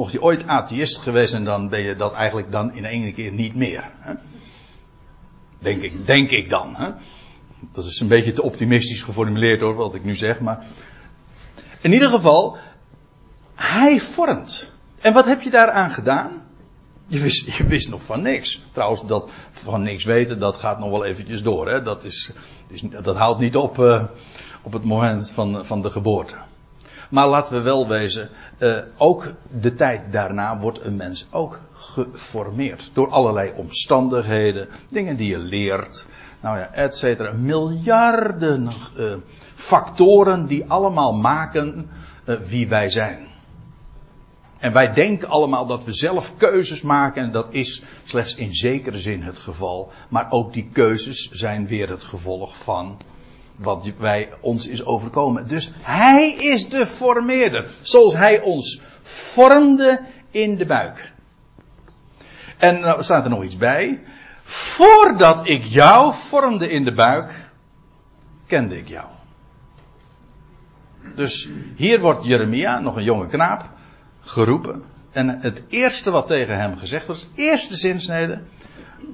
[0.00, 3.32] Mocht je ooit atheïst geweest zijn, dan ben je dat eigenlijk dan in één keer
[3.32, 3.90] niet meer.
[3.98, 4.12] Hè?
[5.58, 6.74] Denk, ik, denk ik dan.
[6.76, 6.90] Hè?
[7.72, 10.40] Dat is een beetje te optimistisch geformuleerd hoor, wat ik nu zeg.
[10.40, 10.66] Maar
[11.80, 12.56] in ieder geval,
[13.54, 14.70] hij vormt.
[15.00, 16.42] En wat heb je daaraan gedaan?
[17.06, 18.62] Je wist, je wist nog van niks.
[18.72, 21.70] Trouwens, dat van niks weten, dat gaat nog wel eventjes door.
[21.70, 21.82] Hè?
[21.82, 22.32] Dat, is,
[23.02, 24.04] dat houdt niet op uh,
[24.62, 26.36] op het moment van, van de geboorte.
[27.10, 32.90] Maar laten we wel wezen, uh, ook de tijd daarna wordt een mens ook geformeerd.
[32.94, 36.08] Door allerlei omstandigheden, dingen die je leert,
[36.40, 37.32] nou ja, et cetera.
[37.32, 39.12] Miljarden uh,
[39.54, 41.90] factoren die allemaal maken
[42.46, 43.28] wie wij zijn.
[44.58, 49.00] En wij denken allemaal dat we zelf keuzes maken en dat is slechts in zekere
[49.00, 49.92] zin het geval.
[50.08, 52.98] Maar ook die keuzes zijn weer het gevolg van
[53.60, 55.48] wat wij ons is overkomen.
[55.48, 57.70] Dus hij is de formeerder.
[57.82, 61.12] Zoals hij ons vormde in de buik.
[62.56, 64.02] En nou staat er nog iets bij.
[64.42, 67.50] Voordat ik jou vormde in de buik,
[68.46, 69.06] kende ik jou.
[71.14, 73.68] Dus hier wordt Jeremia, nog een jonge knaap,
[74.20, 74.84] geroepen.
[75.10, 78.42] En het eerste wat tegen hem gezegd wordt, eerste zinsnede.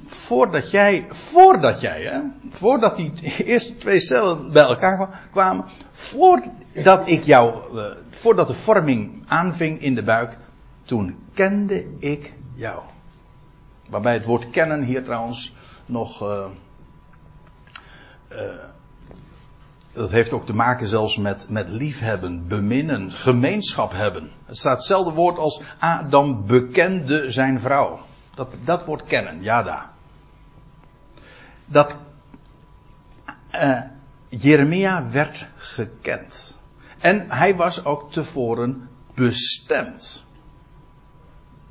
[0.06, 2.20] Voordat jij, voordat jij, hè,
[2.50, 3.12] voordat die
[3.44, 9.94] eerste twee cellen bij elkaar kwamen, voordat ik jou, uh, voordat de vorming aanving in
[9.94, 10.38] de buik,
[10.82, 12.82] toen kende ik jou.
[13.88, 15.54] Waarbij het woord kennen hier trouwens
[15.86, 16.44] nog, uh,
[18.32, 18.38] uh,
[19.92, 24.30] dat heeft ook te maken zelfs met, met liefhebben, beminnen, gemeenschap hebben.
[24.44, 28.00] Het staat hetzelfde woord als Adam bekende zijn vrouw.
[28.36, 29.92] Dat, dat woord kennen, jada.
[31.64, 31.98] Dat
[33.52, 33.80] uh,
[34.28, 36.58] Jeremia werd gekend.
[36.98, 40.24] En hij was ook tevoren bestemd.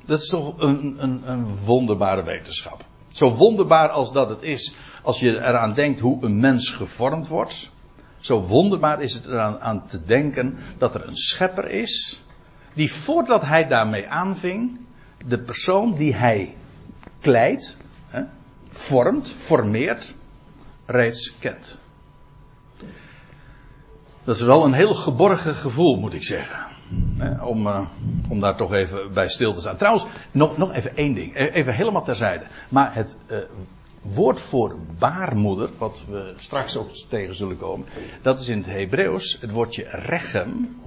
[0.04, 2.84] Dat is toch een, een, een wonderbare wetenschap.
[3.08, 7.70] Zo wonderbaar als dat het is, als je eraan denkt hoe een mens gevormd wordt.
[8.18, 12.22] Zo wonderbaar is het eraan aan te denken dat er een schepper is,
[12.74, 14.85] die voordat hij daarmee aanving,
[15.28, 16.56] de persoon die hij
[17.20, 17.76] kleidt,
[18.08, 18.22] hè,
[18.68, 20.14] vormt, formeert,
[20.86, 21.78] reeds kent.
[24.24, 26.58] Dat is wel een heel geborgen gevoel, moet ik zeggen.
[27.16, 27.88] Hè, om, uh,
[28.28, 29.76] om daar toch even bij stil te staan.
[29.76, 31.36] Trouwens, nog, nog even één ding.
[31.36, 32.44] E-, even helemaal terzijde.
[32.68, 33.38] Maar het uh,
[34.02, 37.86] woord voor baarmoeder, wat we straks ook tegen zullen komen,
[38.22, 40.80] dat is in het Hebreeuws het woordje rechem.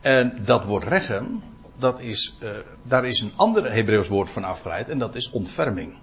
[0.00, 1.42] En dat woord rechem,
[1.78, 2.50] dat is, uh,
[2.82, 5.94] daar is een ander Hebreeuws woord van afgeleid en dat is ontferming.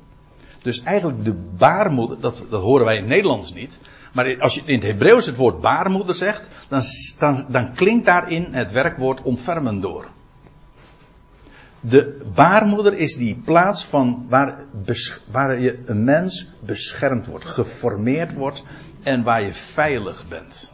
[0.62, 3.80] Dus eigenlijk de baarmoeder, dat, dat horen wij in het Nederlands niet.
[4.14, 6.82] Maar als je in het Hebreeuws het woord baarmoeder zegt, dan,
[7.20, 10.08] dan, dan klinkt daarin het werkwoord ontfermen door.
[11.80, 14.66] De baarmoeder is die plaats van waar,
[15.32, 18.66] waar je een mens beschermd wordt, geformeerd wordt
[19.04, 20.72] en waar je veilig bent.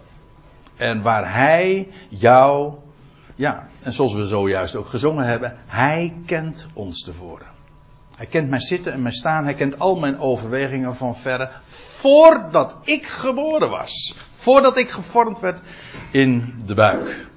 [0.75, 2.73] En waar hij jou,
[3.39, 7.47] ja, en zoals we zojuist ook gezongen hebben, hij kent ons tevoren.
[8.15, 12.77] Hij kent mijn zitten en mijn staan, hij kent al mijn overwegingen van verre, voordat
[12.83, 14.17] ik geboren was.
[14.35, 15.61] Voordat ik gevormd werd
[16.11, 17.27] in de buik.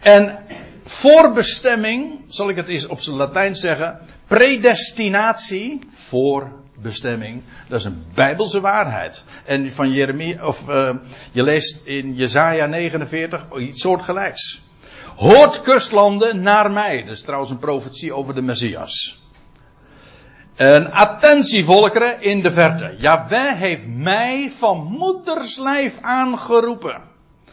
[0.00, 0.38] En
[0.82, 8.60] voorbestemming, zal ik het eens op zijn Latijn zeggen, predestinatie, voorbestemming, dat is een bijbelse
[8.60, 9.24] waarheid.
[9.44, 10.94] En van Jeremia, of uh,
[11.32, 14.63] je leest in Jezaja 49 iets soortgelijks.
[15.16, 17.02] Hoort kustlanden naar mij.
[17.02, 19.22] Dat is trouwens een profetie over de Messias.
[20.56, 22.94] Een attentie volkeren in de verte.
[22.98, 27.02] Jawel heeft mij van moederslijf aangeroepen.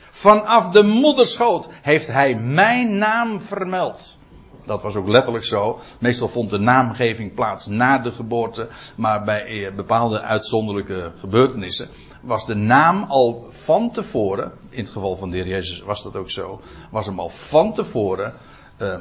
[0.10, 4.17] Vanaf de moederschoot heeft hij mijn naam vermeld.
[4.65, 5.80] Dat was ook letterlijk zo.
[6.00, 11.89] Meestal vond de naamgeving plaats na de geboorte, maar bij eh, bepaalde uitzonderlijke gebeurtenissen
[12.22, 16.16] was de naam al van tevoren, in het geval van de heer Jezus was dat
[16.16, 18.34] ook zo, was hem al van tevoren
[18.82, 18.98] uh,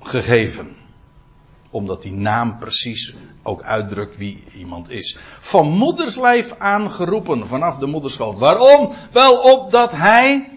[0.00, 0.76] gegeven
[1.74, 5.18] omdat die naam precies ook uitdrukt wie iemand is.
[5.38, 8.38] Van moederslijf aangeroepen vanaf de moederschoot.
[8.38, 8.92] Waarom?
[9.12, 10.50] Wel opdat hij,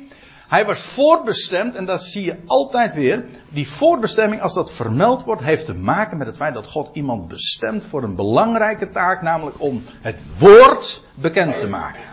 [0.47, 3.25] hij was voorbestemd en dat zie je altijd weer.
[3.49, 7.27] Die voorbestemming, als dat vermeld wordt, heeft te maken met het feit dat God iemand
[7.27, 12.03] bestemt voor een belangrijke taak, namelijk om het woord bekend te maken.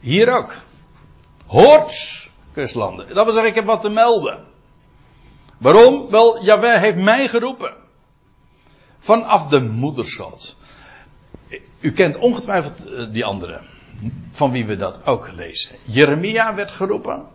[0.00, 0.54] Hier ook.
[1.46, 3.14] Hoort, kustlanden.
[3.14, 4.44] Dat wil zeggen, ik heb wat te melden.
[5.58, 6.10] Waarom?
[6.10, 7.74] Wel, Jawel heeft mij geroepen.
[8.98, 10.56] Vanaf de moederschot.
[11.80, 13.60] U kent ongetwijfeld eh, die andere.
[14.30, 15.76] Van wie we dat ook lezen.
[15.84, 17.26] Jeremia werd geroepen.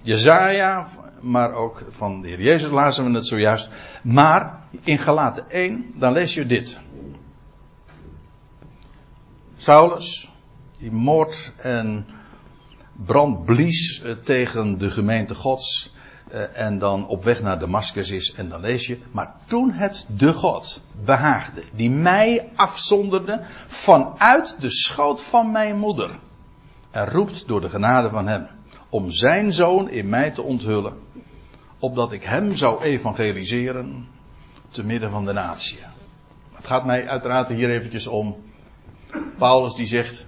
[0.00, 0.86] Jezaja,
[1.20, 3.70] maar ook van de Heer Jezus lazen we het zojuist.
[4.02, 6.80] Maar in Galaten 1, dan lees je dit.
[9.56, 10.30] Saulus,
[10.78, 12.06] die moord en
[12.92, 15.94] brand blies eh, tegen de gemeente Gods.
[16.30, 18.34] Eh, en dan op weg naar Damascus is.
[18.34, 18.98] En dan lees je.
[19.10, 21.62] Maar toen het de God behaagde.
[21.72, 23.44] Die mij afzonderde.
[23.66, 26.18] Vanuit de schoot van mijn moeder.
[26.90, 28.46] En roept door de genade van hem.
[28.88, 30.98] Om zijn zoon in mij te onthullen.
[31.78, 34.08] Opdat ik hem zou evangeliseren.
[34.68, 35.78] Te midden van de natie.
[36.52, 38.36] Het gaat mij uiteraard hier eventjes om.
[39.38, 40.26] Paulus die zegt.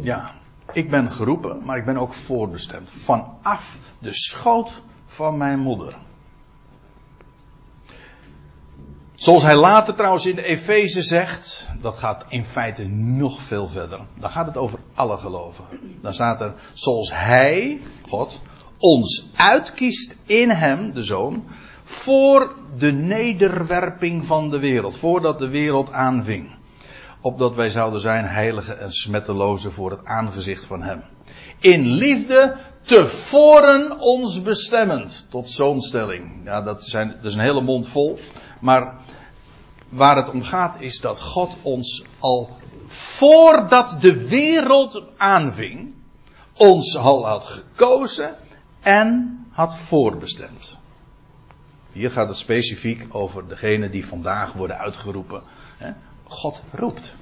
[0.00, 0.37] Ja,
[0.72, 2.90] ik ben geroepen, maar ik ben ook voorbestemd.
[2.90, 5.96] Vanaf de schoot van mijn moeder.
[9.14, 14.00] Zoals hij later trouwens in de Efeze zegt, dat gaat in feite nog veel verder.
[14.18, 15.98] Dan gaat het over alle gelovigen.
[16.02, 18.40] Dan staat er, zoals hij, God,
[18.78, 21.44] ons uitkiest in hem, de zoon,
[21.82, 26.57] voor de nederwerping van de wereld, voordat de wereld aanving.
[27.20, 31.02] Opdat wij zouden zijn heilige en smetteloze voor het aangezicht van hem.
[31.58, 35.26] In liefde tevoren ons bestemmend.
[35.30, 36.40] Tot zo'n stelling.
[36.44, 38.18] Ja, dat, zijn, dat is een hele mond vol.
[38.60, 38.94] Maar
[39.88, 45.94] waar het om gaat is dat God ons al voordat de wereld aanving,
[46.56, 48.34] ons al had gekozen
[48.80, 50.78] en had voorbestemd.
[51.92, 55.42] Hier gaat het specifiek over degene die vandaag worden uitgeroepen.
[56.28, 57.14] God roept.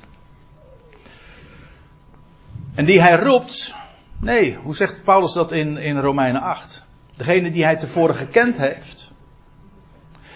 [2.75, 3.75] En die hij roept,
[4.21, 6.85] Nee, hoe zegt Paulus dat in, in Romeinen 8?
[7.17, 9.13] Degene die hij tevoren gekend heeft.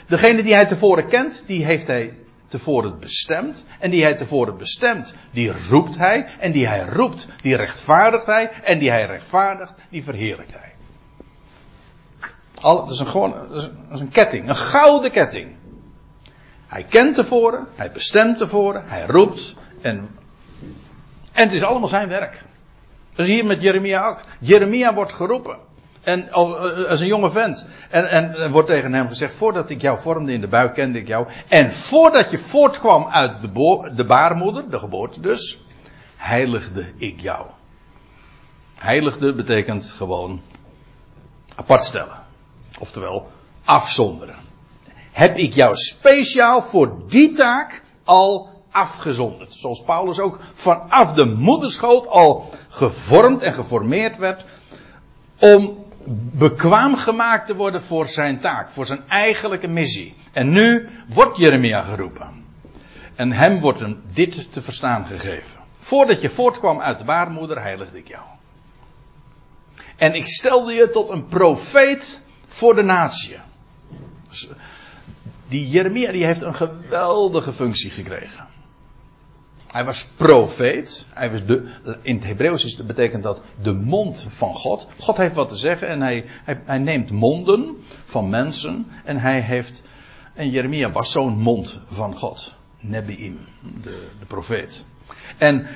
[0.06, 2.14] Degene die hij tevoren kent, die heeft hij
[2.46, 3.66] tevoren bestemd.
[3.78, 6.26] En die hij tevoren bestemt, die roept hij.
[6.38, 8.50] En die hij roept, die rechtvaardigt hij.
[8.62, 10.72] En die hij rechtvaardigt, die verheerlijkt hij.
[12.60, 15.56] Al, dat is een, gewoon, dat is, dat is een ketting, een gouden ketting.
[16.70, 19.54] Hij kent tevoren, hij bestemt tevoren, hij roept.
[19.80, 20.08] En,
[21.32, 22.42] en het is allemaal zijn werk.
[23.14, 24.20] Dat is hier met Jeremia ook.
[24.38, 25.58] Jeremia wordt geroepen.
[26.02, 27.68] En eh, als een jonge vent.
[27.90, 31.06] En, en wordt tegen hem gezegd: Voordat ik jou vormde in de buik, kende ik
[31.06, 31.28] jou.
[31.48, 35.58] En voordat je voortkwam uit de, de baarmoeder, de geboorte dus,
[36.16, 37.46] heiligde ik jou.
[38.74, 40.42] Heiligde betekent gewoon
[41.54, 42.18] apart stellen.
[42.78, 43.30] Oftewel
[43.64, 44.49] afzonderen.
[45.10, 49.54] Heb ik jou speciaal voor die taak al afgezonderd.
[49.54, 54.44] Zoals Paulus ook vanaf de moederschoot al gevormd en geformeerd werd
[55.38, 55.84] om
[56.32, 60.14] bekwaam gemaakt te worden voor zijn taak, voor zijn eigenlijke missie.
[60.32, 62.44] En nu wordt Jeremia geroepen.
[63.14, 65.60] En hem wordt hem dit te verstaan gegeven.
[65.78, 68.22] Voordat je voortkwam uit de baarmoeder, heiligde ik jou.
[69.96, 73.36] En ik stelde je tot een profeet voor de natie.
[75.50, 78.46] Die Jeremia die heeft een geweldige functie gekregen.
[79.66, 81.06] Hij was profeet.
[81.14, 84.88] Hij was de, in het Hebreeuws betekent dat de mond van God.
[84.98, 88.86] God heeft wat te zeggen en hij, hij, hij neemt monden van mensen.
[89.04, 89.84] En hij heeft.
[90.34, 92.54] En Jeremia was zo'n mond van God.
[92.80, 93.38] Nebiim,
[93.82, 94.84] de, de profeet.
[95.38, 95.66] En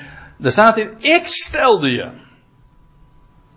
[0.41, 2.11] er staat in: Ik stelde je.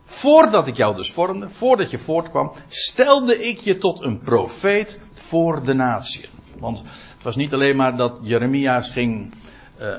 [0.03, 5.63] Voordat ik jou dus vormde, voordat je voortkwam, stelde ik je tot een profeet voor
[5.63, 6.29] de natie.
[6.59, 6.77] Want
[7.13, 9.33] het was niet alleen maar dat Jeremia's ging.
[9.81, 9.93] Uh,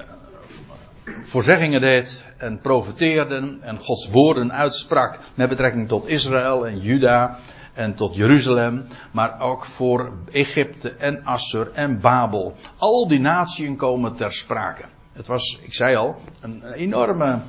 [1.23, 7.39] voorzeggingen deed en profeteerde en Gods woorden uitsprak met betrekking tot Israël en Juda
[7.75, 12.55] en tot Jeruzalem, maar ook voor Egypte en Assur en Babel.
[12.77, 14.85] Al die naties komen ter sprake.
[15.13, 17.41] Het was, ik zei al, een enorme,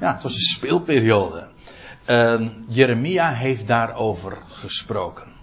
[0.00, 1.48] ja, het was een speelperiode.
[2.68, 5.35] Jeremia heeft daarover gesproken.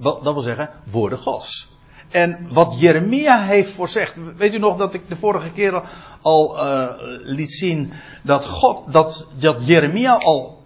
[0.00, 1.68] Dat wil zeggen, woorden Gods.
[2.10, 4.18] En wat Jeremia heeft voorzegd.
[4.36, 5.82] Weet u nog dat ik de vorige keer
[6.20, 6.88] al uh,
[7.22, 10.62] liet zien dat God, dat, dat Jeremia al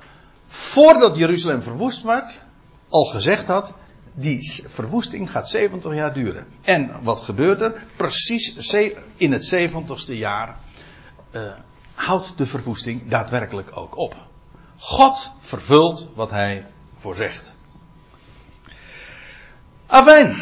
[0.47, 2.41] voordat Jeruzalem verwoest werd,
[2.89, 3.73] al gezegd had.
[4.17, 6.47] Die verwoesting gaat 70 jaar duren.
[6.63, 7.87] En wat gebeurt er?
[7.97, 8.75] Precies
[9.17, 10.57] in het 70ste jaar
[11.33, 11.43] uh,
[11.95, 14.15] houdt de verwoesting daadwerkelijk ook op.
[14.79, 17.55] God vervult wat hij voorzegt.
[19.87, 20.37] Afijn,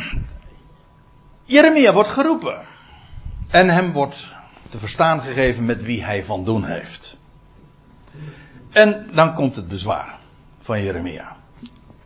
[1.45, 2.67] Jeremia wordt geroepen.
[3.49, 4.33] En hem wordt
[4.69, 7.19] te verstaan gegeven met wie hij van doen heeft.
[8.71, 10.19] En dan komt het bezwaar
[10.61, 11.37] van Jeremia.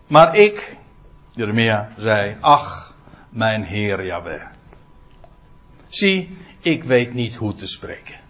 [0.06, 0.76] Maar ik,
[1.30, 2.94] Jeremia, zei: Ach,
[3.28, 4.42] mijn Heer Jahweh.
[5.88, 8.25] zie, ik weet niet hoe te spreken.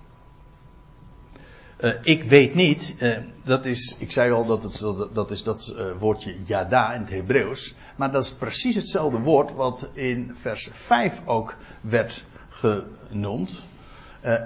[1.81, 5.74] Uh, ik weet niet, uh, dat is, ik zei al dat het dat is dat
[5.77, 10.68] uh, woordje yada in het Hebreeuws, maar dat is precies hetzelfde woord wat in vers
[10.72, 13.64] 5 ook werd genoemd.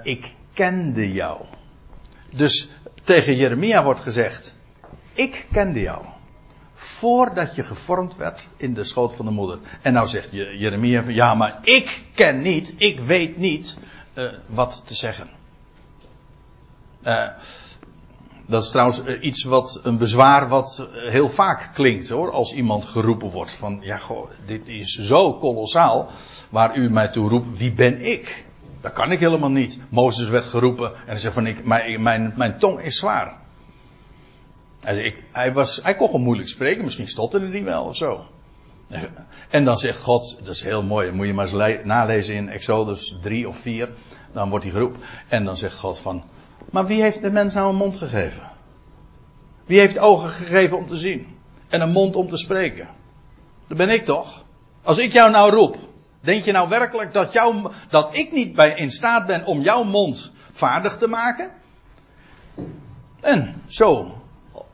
[0.03, 1.41] ik kende jou.
[2.35, 2.69] Dus
[3.03, 4.55] tegen Jeremia wordt gezegd,
[5.13, 6.05] ik kende jou.
[6.73, 9.59] Voordat je gevormd werd in de schoot van de moeder.
[9.81, 13.77] En nou zegt Jeremia, ja maar ik ken niet, ik weet niet
[14.45, 15.39] wat te zeggen.
[17.05, 17.27] Uh,
[18.45, 22.85] dat is trouwens eh, iets wat, een bezwaar wat heel vaak klinkt hoor, als iemand
[22.85, 26.09] geroepen wordt van, ja goh, dit is zo kolossaal,
[26.49, 28.45] waar u mij toe roept, wie ben ik?
[28.81, 29.79] Dat kan ik helemaal niet.
[29.89, 33.39] Mozes werd geroepen en hij zei van, ik, mijn, mijn, mijn tong is zwaar.
[34.85, 38.25] Ik, hij, was, hij kon gewoon moeilijk spreken, misschien stotterde hij wel of zo.
[39.49, 43.17] En dan zegt God, dat is heel mooi, moet je maar eens nalezen in Exodus
[43.21, 43.89] 3 of 4,
[44.31, 44.99] dan wordt hij geroepen.
[45.27, 46.23] En dan zegt God van,
[46.69, 48.43] maar wie heeft de mens nou een mond gegeven?
[49.65, 51.27] Wie heeft ogen gegeven om te zien?
[51.69, 52.87] En een mond om te spreken?
[53.67, 54.43] Dat ben ik toch?
[54.83, 55.77] Als ik jou nou roep,
[56.21, 60.31] denk je nou werkelijk dat, jou, dat ik niet in staat ben om jouw mond
[60.51, 61.51] vaardig te maken?
[63.21, 64.21] En zo,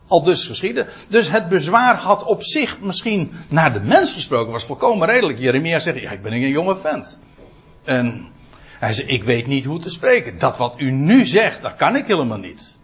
[0.07, 0.87] al dus geschieden.
[1.09, 5.39] Dus het bezwaar had op zich misschien naar de mens gesproken, was volkomen redelijk.
[5.39, 7.19] Jeremia zegt, ja, ik ben een jonge vent.
[7.83, 8.31] En
[8.79, 10.39] hij zei, ik weet niet hoe te spreken.
[10.39, 12.77] Dat wat u nu zegt, dat kan ik helemaal niet.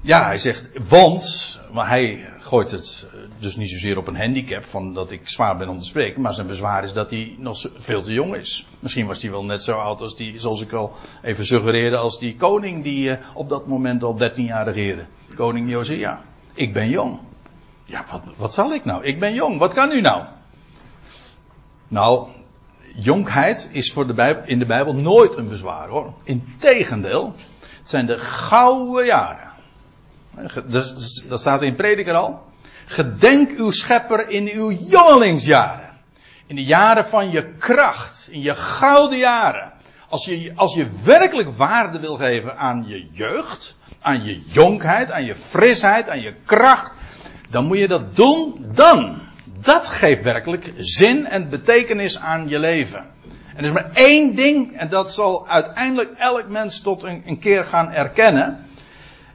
[0.00, 3.08] Ja, hij zegt, want, maar hij gooit het
[3.38, 6.34] dus niet zozeer op een handicap van dat ik zwaar ben om te spreken, maar
[6.34, 8.66] zijn bezwaar is dat hij nog veel te jong is.
[8.80, 12.18] Misschien was hij wel net zo oud als die, zoals ik al even suggereerde, als
[12.18, 15.04] die koning die uh, op dat moment al 13 jaar regeerde.
[15.34, 16.22] Koning Josia.
[16.54, 17.20] Ik ben jong.
[17.84, 19.04] Ja, wat, wat zal ik nou?
[19.04, 19.58] Ik ben jong.
[19.58, 20.24] Wat kan u nou?
[21.88, 22.28] Nou,
[22.96, 26.14] jonkheid is voor de Bijbel, in de Bijbel nooit een bezwaar hoor.
[26.24, 27.34] Integendeel,
[27.78, 29.52] het zijn de gouden jaren.
[31.28, 32.42] Dat staat in Prediker al.
[32.86, 35.90] Gedenk uw schepper in uw jongelingsjaren.
[36.46, 38.28] In de jaren van je kracht.
[38.30, 39.72] In je gouden jaren.
[40.08, 43.76] Als je, als je werkelijk waarde wil geven aan je jeugd.
[44.00, 45.10] Aan je jonkheid.
[45.10, 46.08] Aan je frisheid.
[46.08, 46.92] Aan je kracht.
[47.50, 49.23] Dan moet je dat doen dan
[49.64, 53.04] dat geeft werkelijk zin en betekenis aan je leven.
[53.54, 57.38] En er is maar één ding, en dat zal uiteindelijk elk mens tot een, een
[57.38, 58.66] keer gaan erkennen.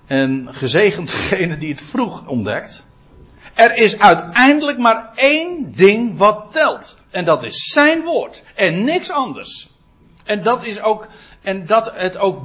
[0.08, 2.88] En gezegend degene die het vroeg ontdekt.
[3.54, 7.00] Er is uiteindelijk maar één ding wat telt.
[7.10, 8.44] En dat is zijn woord.
[8.56, 9.70] En niks anders.
[10.24, 11.08] En dat is ook,
[11.42, 12.42] en dat het ook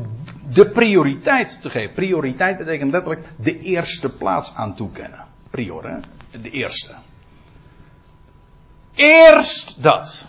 [0.52, 1.94] de prioriteit te geven.
[1.94, 5.24] Prioriteit betekent letterlijk de eerste plaats aan toekennen.
[5.50, 5.96] Prior, hè?
[6.42, 6.94] De eerste.
[8.94, 10.26] Eerst dat.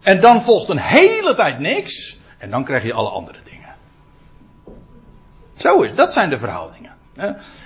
[0.00, 2.18] En dan volgt een hele tijd niks.
[2.38, 3.74] En dan krijg je alle andere dingen.
[5.56, 6.92] Zo is, dat zijn de verhoudingen.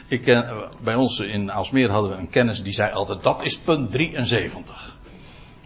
[0.09, 3.59] Ik, eh, bij ons in Aalsmeer hadden we een kennis die zei altijd dat is
[3.59, 4.97] punt 73.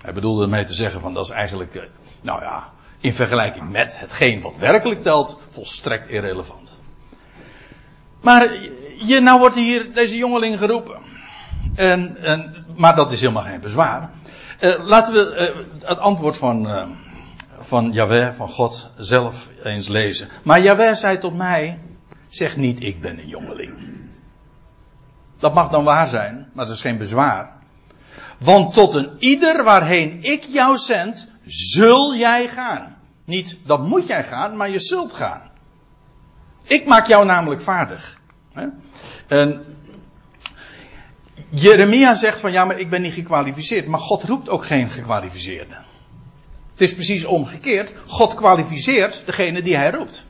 [0.03, 1.83] Hij bedoelde ermee te zeggen van dat is eigenlijk, eh,
[2.21, 6.79] nou ja, in vergelijking met hetgeen wat werkelijk telt, volstrekt irrelevant.
[8.21, 8.55] Maar
[9.05, 10.99] je, nou wordt hier deze jongeling geroepen.
[11.75, 14.11] En, en, maar dat is helemaal geen bezwaar.
[14.61, 16.89] Uh, laten we uh, het antwoord van, uh,
[17.59, 17.95] van
[18.37, 20.29] van God zelf eens lezen.
[20.43, 21.79] Maar Yahweh zei tot mij,
[22.29, 23.73] zeg niet ik ben een jongeling.
[25.39, 27.53] Dat mag dan waar zijn, maar dat is geen bezwaar.
[28.39, 32.97] Want tot een ieder waarheen ik jou zend, zul jij gaan.
[33.25, 35.51] Niet dat moet jij gaan, maar je zult gaan.
[36.63, 38.21] Ik maak jou namelijk vaardig.
[39.27, 39.65] En
[41.51, 43.87] Jeremia zegt van ja, maar ik ben niet gekwalificeerd.
[43.87, 45.75] Maar God roept ook geen gekwalificeerde.
[46.71, 47.95] Het is precies omgekeerd.
[48.07, 50.25] God kwalificeert degene die hij roept.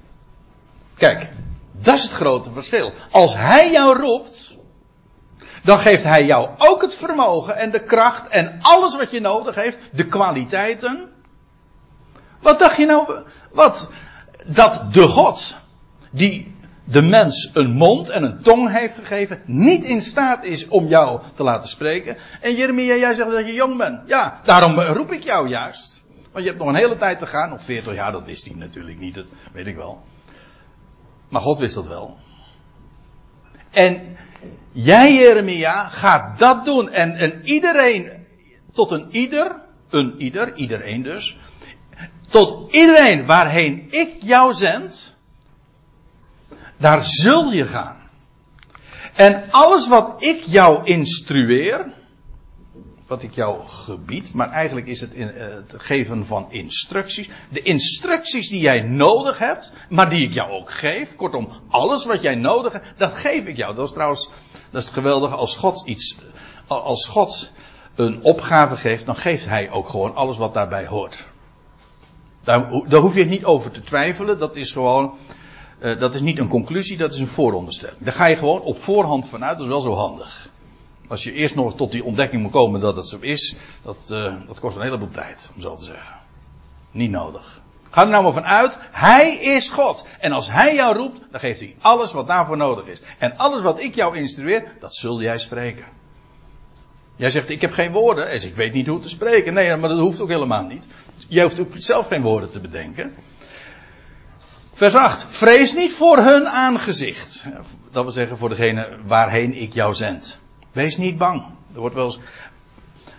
[0.96, 1.28] Kijk,
[1.72, 2.92] dat is het grote verschil.
[3.10, 4.56] Als hij jou roept,
[5.62, 9.54] dan geeft hij jou ook het vermogen en de kracht en alles wat je nodig
[9.54, 11.12] heeft, de kwaliteiten.
[12.40, 13.24] Wat dacht je nou?
[13.52, 13.90] Wat?
[14.46, 15.56] Dat de God,
[16.10, 16.54] die
[16.90, 21.20] de mens een mond en een tong heeft gegeven, niet in staat is om jou
[21.34, 22.16] te laten spreken.
[22.40, 24.08] En Jeremia, jij zegt dat je jong bent.
[24.08, 26.04] Ja, daarom roep ik jou juist.
[26.32, 28.54] Want je hebt nog een hele tijd te gaan, nog 40 jaar, dat wist hij
[28.54, 30.02] natuurlijk niet, dat weet ik wel.
[31.28, 32.16] Maar God wist dat wel.
[33.70, 34.16] En
[34.72, 36.90] jij, Jeremia, gaat dat doen.
[36.90, 38.26] En, en iedereen,
[38.72, 39.60] tot een ieder,
[39.90, 41.36] een ieder, iedereen dus,
[42.28, 45.09] tot iedereen waarheen ik jou zend,
[46.80, 47.96] daar zul je gaan.
[49.14, 51.92] En alles wat ik jou instrueer,
[53.06, 57.30] wat ik jou gebied, maar eigenlijk is het in, het geven van instructies.
[57.48, 61.16] De instructies die jij nodig hebt, maar die ik jou ook geef.
[61.16, 63.74] Kortom, alles wat jij nodig hebt, dat geef ik jou.
[63.74, 64.30] Dat is trouwens,
[64.70, 66.18] dat is het geweldige als God iets,
[66.66, 67.50] als God
[67.94, 71.26] een opgave geeft, dan geeft hij ook gewoon alles wat daarbij hoort.
[72.44, 74.38] Daar, daar hoef je niet over te twijfelen.
[74.38, 75.14] Dat is gewoon,
[75.82, 77.98] uh, dat is niet een conclusie, dat is een vooronderstelling.
[77.98, 80.50] Daar ga je gewoon op voorhand vanuit, dat is wel zo handig.
[81.08, 84.46] Als je eerst nog tot die ontdekking moet komen dat het zo is, dat, uh,
[84.46, 86.14] dat kost een heleboel tijd, om zo te zeggen.
[86.90, 87.60] Niet nodig.
[87.90, 90.06] Ga er nou maar vanuit, Hij is God.
[90.18, 93.02] En als Hij jou roept, dan geeft Hij alles wat daarvoor nodig is.
[93.18, 95.84] En alles wat ik jou instrueer, dat zul jij spreken.
[97.16, 98.28] Jij zegt, ik heb geen woorden.
[98.28, 99.54] Zegt, ik weet niet hoe te spreken.
[99.54, 100.84] Nee, maar dat hoeft ook helemaal niet.
[101.28, 103.14] Jij hoeft ook zelf geen woorden te bedenken.
[104.80, 105.26] Vers 8.
[105.28, 107.46] Vrees niet voor hun aangezicht.
[107.90, 110.38] Dat wil zeggen voor degene waarheen ik jou zend.
[110.72, 111.44] Wees niet bang.
[111.74, 112.18] Er wordt wel eens,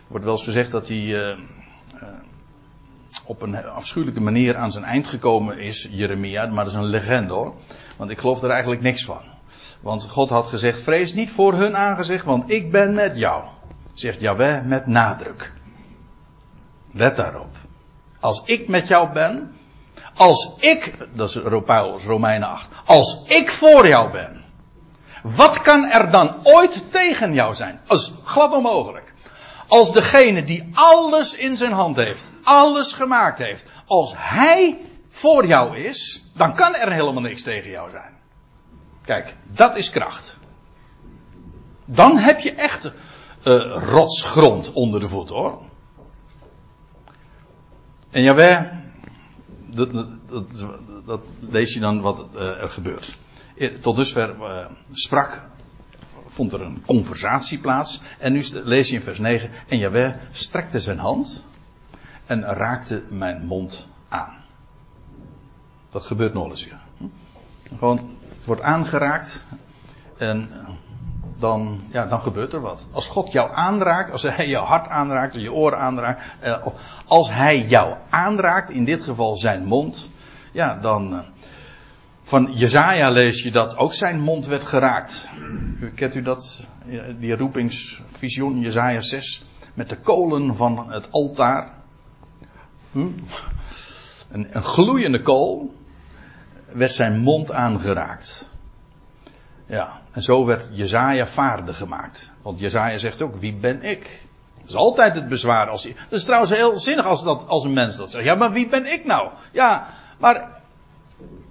[0.07, 1.37] wordt gezegd dat hij uh, uh,
[3.25, 6.45] op een afschuwelijke manier aan zijn eind gekomen is, Jeremia.
[6.45, 7.53] Maar dat is een legende hoor.
[7.97, 9.21] Want ik geloof er eigenlijk niks van.
[9.81, 13.43] Want God had gezegd, vrees niet voor hun aangezicht, want ik ben met jou.
[13.93, 15.51] Zegt Jaweh met nadruk.
[16.91, 17.55] Let daarop.
[18.19, 19.51] Als ik met jou ben,
[20.15, 24.43] als ik, dat is Paulus, Romeinen 8, als ik voor jou ben,
[25.23, 27.79] wat kan er dan ooit tegen jou zijn?
[27.87, 29.13] Dat is glad onmogelijk.
[29.67, 34.77] Als degene die alles in zijn hand heeft, alles gemaakt heeft, als hij
[35.09, 38.19] voor jou is, dan kan er helemaal niks tegen jou zijn.
[39.01, 40.37] Kijk, dat is kracht.
[41.85, 42.93] Dan heb je echt uh,
[43.89, 45.61] rotsgrond onder de voet hoor.
[48.11, 48.80] En Jawel,
[49.71, 49.91] dat,
[50.27, 50.69] dat,
[51.05, 53.17] dat, lees je dan wat uh, er gebeurt.
[53.81, 55.43] Tot dusver uh, sprak,
[56.27, 58.01] vond er een conversatie plaats.
[58.19, 59.49] En nu lees je in vers 9.
[59.67, 61.43] En Jawel strekte zijn hand
[62.25, 64.43] en raakte mijn mond aan.
[65.89, 66.69] Dat gebeurt nog eens.
[66.97, 67.05] Hm?
[67.77, 67.97] Gewoon,
[68.29, 69.45] het wordt aangeraakt
[70.17, 70.49] en
[71.41, 72.87] dan, ja, dan gebeurt er wat.
[72.91, 76.67] Als God jou aanraakt, als hij jouw hart aanraakt, je oren aanraakt, eh,
[77.05, 80.09] als hij jou aanraakt, in dit geval zijn mond,
[80.51, 81.13] ja, dan.
[81.13, 81.19] Eh,
[82.23, 85.29] van Jezaja lees je dat ook zijn mond werd geraakt.
[85.95, 86.65] Kent u dat?
[87.19, 91.73] Die roepingsvisioen, Jezaja 6, met de kolen van het altaar.
[92.91, 93.07] Hm?
[94.29, 95.75] Een, een gloeiende kool
[96.65, 98.50] werd zijn mond aangeraakt.
[99.71, 102.31] Ja, en zo werd Jezaja vaardig gemaakt.
[102.41, 104.21] Want Jezaja zegt ook, wie ben ik?
[104.59, 105.69] Dat is altijd het bezwaar.
[105.69, 108.25] Als hij, dat is trouwens heel zinnig als, dat, als een mens dat zegt.
[108.25, 109.29] Ja, maar wie ben ik nou?
[109.51, 109.87] Ja,
[110.19, 110.61] maar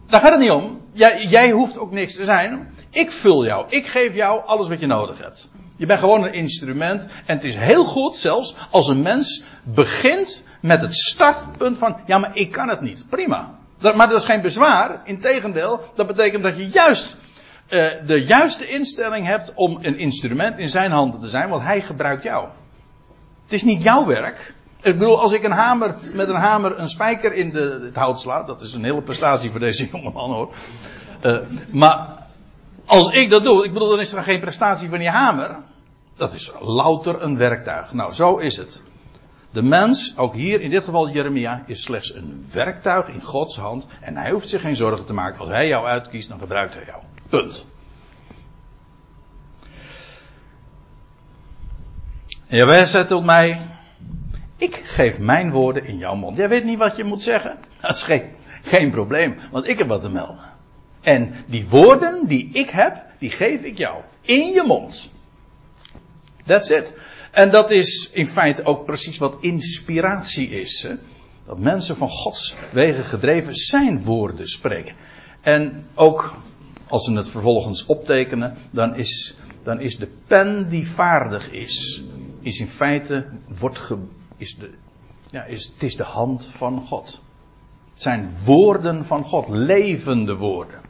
[0.06, 0.80] daar gaat het niet om.
[0.92, 2.74] Jij, jij hoeft ook niks te zijn.
[2.90, 3.66] Ik vul jou.
[3.68, 5.50] Ik geef jou alles wat je nodig hebt.
[5.76, 7.08] Je bent gewoon een instrument.
[7.26, 12.18] En het is heel goed zelfs als een mens begint met het startpunt van, ja
[12.18, 13.04] maar ik kan het niet.
[13.08, 13.58] Prima.
[13.78, 15.00] Dat, maar dat is geen bezwaar.
[15.04, 17.16] Integendeel, dat betekent dat je juist
[17.70, 21.80] uh, de juiste instelling hebt om een instrument in zijn handen te zijn, want hij
[21.80, 22.48] gebruikt jou.
[23.42, 24.54] Het is niet jouw werk.
[24.82, 28.20] Ik bedoel, als ik een hamer, met een hamer een spijker in de, het hout
[28.20, 30.54] sla, dat is een hele prestatie voor deze jongeman hoor.
[31.22, 31.38] Uh,
[31.70, 32.08] maar
[32.84, 35.56] als ik dat doe, ik bedoel, dan is er geen prestatie van die hamer.
[36.16, 37.92] Dat is louter een werktuig.
[37.92, 38.82] Nou, zo is het.
[39.52, 43.86] De mens, ook hier in dit geval Jeremia, is slechts een werktuig in Gods hand.
[44.00, 45.40] En hij hoeft zich geen zorgen te maken.
[45.40, 47.02] Als hij jou uitkiest, dan gebruikt hij jou.
[47.30, 47.64] Punt.
[52.46, 53.66] En wij zei tot mij,
[54.56, 56.36] ik geef mijn woorden in jouw mond.
[56.36, 57.58] Jij weet niet wat je moet zeggen?
[57.80, 58.30] Dat is geen,
[58.62, 60.50] geen probleem, want ik heb wat te melden.
[61.00, 64.02] En die woorden die ik heb, die geef ik jou.
[64.20, 65.10] In je mond.
[66.46, 66.92] That's it.
[67.30, 70.82] En dat is in feite ook precies wat inspiratie is.
[70.82, 70.94] Hè?
[71.46, 74.94] Dat mensen van Gods wegen gedreven zijn woorden spreken.
[75.40, 76.34] En ook
[76.90, 82.02] als ze het vervolgens optekenen, dan is, dan is de pen die vaardig is,
[82.40, 83.26] is in feite,
[83.58, 83.98] wordt ge,
[84.36, 84.70] is de,
[85.30, 87.22] ja, is, het is de hand van God.
[87.92, 90.80] Het zijn woorden van God, levende woorden.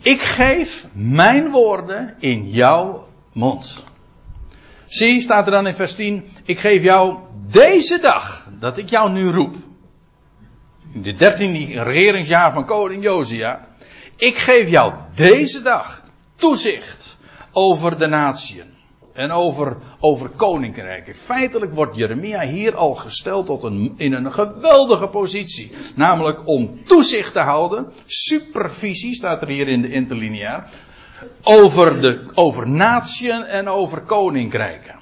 [0.00, 3.84] Ik geef mijn woorden in jouw mond.
[4.86, 7.18] Zie, staat er dan in vers 10, ik geef jou
[7.50, 9.54] deze dag, dat ik jou nu roep.
[10.92, 13.70] In de dertiende regeringsjaar van koning Josia
[14.22, 16.02] ik geef jou deze dag
[16.34, 17.16] toezicht
[17.52, 18.70] over de natieën.
[19.12, 21.14] En over, over koninkrijken.
[21.14, 25.76] Feitelijk wordt Jeremia hier al gesteld tot een, in een geweldige positie.
[25.94, 27.92] Namelijk om toezicht te houden.
[28.04, 30.64] Supervisie staat er hier in de interlineair.
[31.42, 34.98] Over, de, over natieën en over koninkrijken.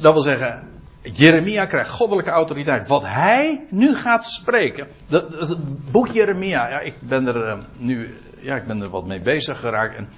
[0.00, 0.77] dat wil zeggen,
[1.12, 2.88] Jeremia krijgt goddelijke autoriteit.
[2.88, 4.86] Wat hij nu gaat spreken.
[5.08, 5.58] Het
[5.90, 9.60] boek Jeremia, ja, ik ben er uh, nu ja, ik ben er wat mee bezig
[9.60, 9.96] geraakt.
[9.96, 10.08] En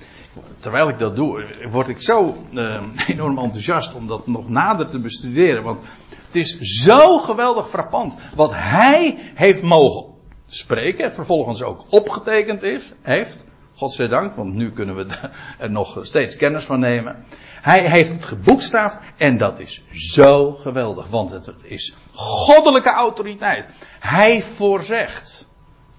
[0.59, 5.01] terwijl ik dat doe, word ik zo uh, enorm enthousiast om dat nog nader te
[5.01, 5.63] bestuderen.
[5.63, 5.81] Want
[6.27, 8.19] het is zo geweldig frappant.
[8.35, 10.05] Wat hij heeft mogen
[10.47, 13.49] spreken, vervolgens ook opgetekend is, heeft.
[13.75, 15.07] Godzijdank, want nu kunnen we
[15.59, 17.25] er nog steeds kennis van nemen.
[17.61, 23.67] Hij heeft het geboekstaafd en dat is zo geweldig, want het is goddelijke autoriteit.
[23.99, 25.49] Hij voorzegt.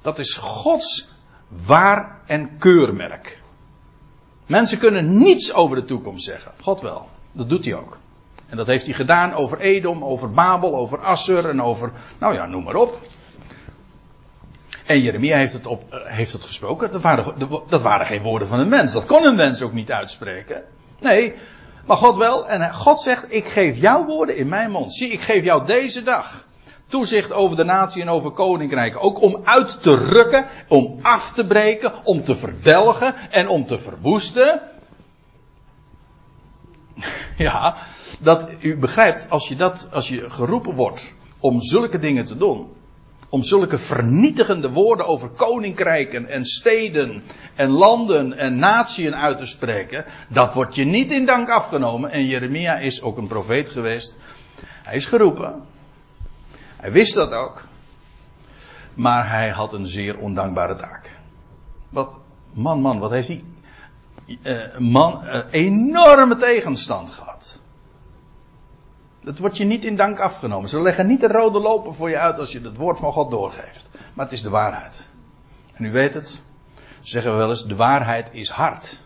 [0.01, 1.11] Dat is Gods
[1.65, 3.41] waar en keurmerk.
[4.45, 6.51] Mensen kunnen niets over de toekomst zeggen.
[6.61, 7.09] God wel.
[7.31, 7.97] Dat doet hij ook.
[8.49, 12.45] En dat heeft hij gedaan over Edom, over Babel, over Assur en over, nou ja,
[12.45, 12.99] noem maar op.
[14.85, 16.91] En Jeremia heeft het, op, eh, heeft het gesproken.
[16.91, 17.33] Dat waren,
[17.67, 18.93] dat waren geen woorden van een mens.
[18.93, 20.63] Dat kon een mens ook niet uitspreken.
[21.01, 21.35] Nee,
[21.85, 22.47] maar God wel.
[22.47, 24.93] En God zegt, ik geef jouw woorden in mijn mond.
[24.93, 26.45] Zie, ik geef jou deze dag
[26.87, 29.01] toezicht over de natie en over koninkrijken.
[29.01, 33.79] Ook om uit te rukken, om af te breken, om te verdelgen en om te
[33.79, 34.61] verwoesten.
[37.37, 37.77] Ja,
[38.19, 42.69] dat u begrijpt, als je, dat, als je geroepen wordt om zulke dingen te doen,
[43.31, 47.23] om zulke vernietigende woorden over koninkrijken en steden
[47.55, 52.11] en landen en natieën uit te spreken, dat wordt je niet in dank afgenomen.
[52.11, 54.19] En Jeremia is ook een profeet geweest.
[54.83, 55.61] Hij is geroepen.
[56.77, 57.63] Hij wist dat ook.
[58.93, 61.17] Maar hij had een zeer ondankbare taak.
[61.89, 62.13] Wat,
[62.53, 63.43] man, man, wat heeft hij?
[64.43, 67.60] Uh, man, uh, enorme tegenstand gehad.
[69.23, 70.69] Dat wordt je niet in dank afgenomen.
[70.69, 73.31] Ze leggen niet de rode lopen voor je uit als je het woord van God
[73.31, 73.89] doorgeeft.
[74.13, 75.07] Maar het is de waarheid.
[75.73, 76.41] En u weet het,
[77.01, 79.01] zeggen we wel eens, de waarheid is hard.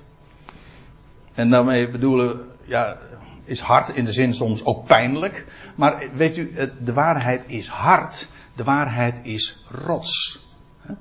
[1.34, 2.98] En daarmee bedoelen, ja,
[3.44, 5.46] is hard in de zin soms ook pijnlijk.
[5.76, 8.28] Maar weet u, de waarheid is hard.
[8.56, 10.44] De waarheid is rots.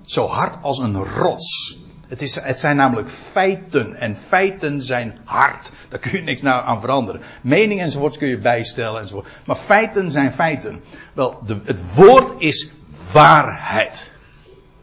[0.03, 1.79] Zo hard als een rots.
[2.15, 3.95] Het, is, het zijn namelijk feiten.
[3.95, 5.73] En feiten zijn hard.
[5.89, 7.21] Daar kun je niks aan veranderen.
[7.43, 9.29] Mening enzovoorts kun je bijstellen enzovoort.
[9.47, 10.83] Maar feiten zijn feiten.
[11.12, 12.71] Wel, de, het woord is
[13.12, 14.12] waarheid.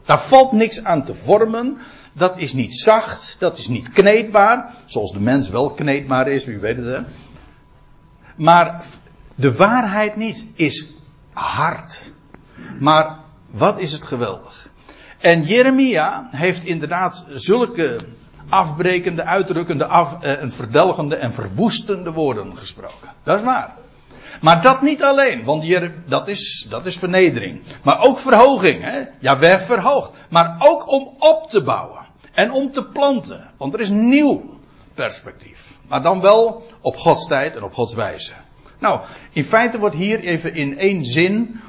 [0.06, 1.78] Daar valt niks aan te vormen.
[2.14, 3.36] Dat is niet zacht.
[3.40, 4.74] Dat is niet kneedbaar.
[4.86, 6.46] Zoals de mens wel kneedbaar is.
[6.46, 7.00] Wie weet het hè.
[8.36, 8.84] Maar
[9.36, 10.94] de waarheid niet is
[11.34, 12.12] hard.
[12.80, 13.20] Maar
[13.50, 14.70] wat is het geweldig.
[15.22, 17.99] En Jeremia heeft inderdaad zulke
[18.49, 23.09] afbrekende, uitdrukkende, af, eh, en verdelgende en verwoestende woorden gesproken.
[23.24, 23.76] Dat is waar.
[24.41, 25.65] Maar dat niet alleen, want
[26.05, 27.61] dat is, dat is vernedering.
[27.84, 28.84] Maar ook verhoging.
[28.84, 29.01] Hè?
[29.19, 30.11] Ja, werd verhoogd.
[30.30, 31.99] Maar ook om op te bouwen.
[32.32, 33.49] En om te planten.
[33.57, 34.59] Want er is nieuw
[34.93, 35.78] perspectief.
[35.88, 38.34] Maar dan wel op Gods tijd en op Gods wijze.
[38.80, 39.01] Nou,
[39.32, 41.59] in feite wordt hier even in één zin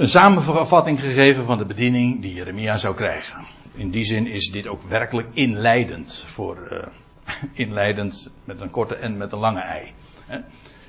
[0.00, 3.46] een samenvatting gegeven van de bediening die Jeremia zou krijgen.
[3.74, 6.78] In die zin is dit ook werkelijk inleidend voor uh,
[7.66, 9.92] inleidend met een korte en met een lange ei.
[10.26, 10.36] Hè?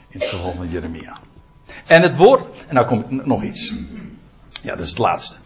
[0.07, 1.17] In het geval van Jeremia.
[1.85, 3.73] En het woord, en nou komt nog iets.
[4.61, 5.37] Ja, dat is het laatste.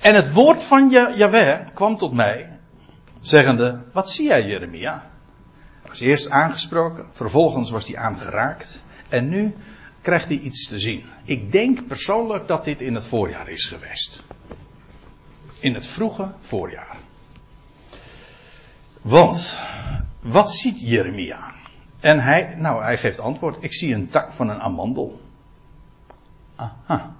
[0.00, 2.58] En het woord van Jahweh kwam tot mij,
[3.20, 5.10] zeggende, wat zie jij Jeremia?
[5.86, 8.84] was eerst aangesproken, vervolgens was hij aangeraakt.
[9.08, 9.54] En nu
[10.04, 11.04] krijgt hij iets te zien.
[11.24, 14.22] Ik denk persoonlijk dat dit in het voorjaar is geweest.
[15.58, 16.96] In het vroege voorjaar.
[19.02, 19.60] Want,
[20.20, 21.54] wat ziet Jeremia?
[22.00, 23.56] En hij, nou, hij geeft antwoord.
[23.60, 25.20] Ik zie een tak van een amandel.
[26.56, 27.14] Aha.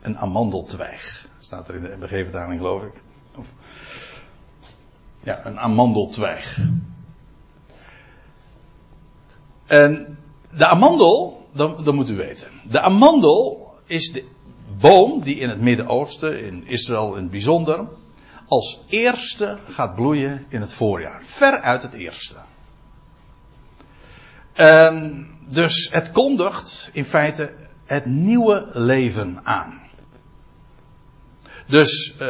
[0.00, 1.28] Een amandeltwijg.
[1.38, 3.02] Staat er in de MBG-vertaling, geloof ik.
[3.36, 3.54] Of,
[5.20, 6.58] ja, een amandeltwijg.
[9.66, 10.18] En
[10.50, 12.48] de amandel, dan, dan moet u weten.
[12.62, 14.24] De amandel is de
[14.78, 17.88] boom die in het Midden-Oosten, in Israël in het bijzonder,
[18.48, 21.20] als eerste gaat bloeien in het voorjaar.
[21.24, 22.36] Ver uit het eerste.
[24.52, 27.52] En dus het kondigt in feite
[27.84, 29.80] het nieuwe leven aan.
[31.66, 32.28] Dus uh,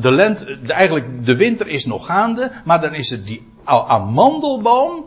[0.00, 5.04] de lente, eigenlijk de winter is nog gaande, maar dan is het die amandelboom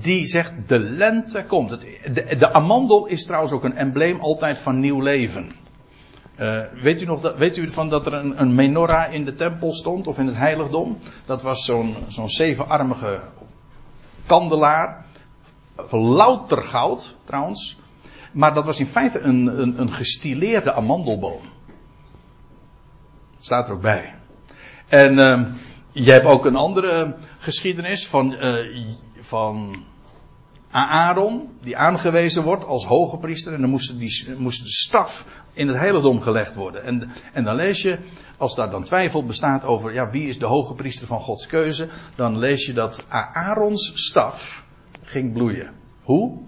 [0.00, 1.80] die zegt de lente komt.
[1.80, 5.52] de, de, amandel is trouwens ook een embleem altijd van nieuw leven.
[6.38, 9.34] Uh, weet, u nog dat, weet u van dat er een, een, menorah in de
[9.34, 10.98] tempel stond of in het heiligdom?
[11.24, 11.64] Dat was
[12.08, 13.20] zo'n zevenarmige
[14.26, 15.04] kandelaar.
[15.76, 17.76] Van louter goud trouwens.
[18.32, 21.40] Maar dat was in feite een, een, een gestileerde amandelboom.
[23.40, 24.14] Staat er ook bij.
[24.88, 25.46] En uh,
[25.92, 28.86] je hebt ook een andere geschiedenis van uh,
[29.32, 29.84] van
[30.70, 33.54] Aaron, die aangewezen wordt als hoge priester.
[33.54, 36.84] En dan moest, die, moest de staf in het heiligdom gelegd worden.
[36.84, 37.98] En, en dan lees je,
[38.38, 41.88] als daar dan twijfel bestaat over ja, wie is de hoge priester van Gods keuze.
[42.14, 44.64] Dan lees je dat Aarons staf
[45.02, 45.70] ging bloeien.
[46.02, 46.38] Hoe?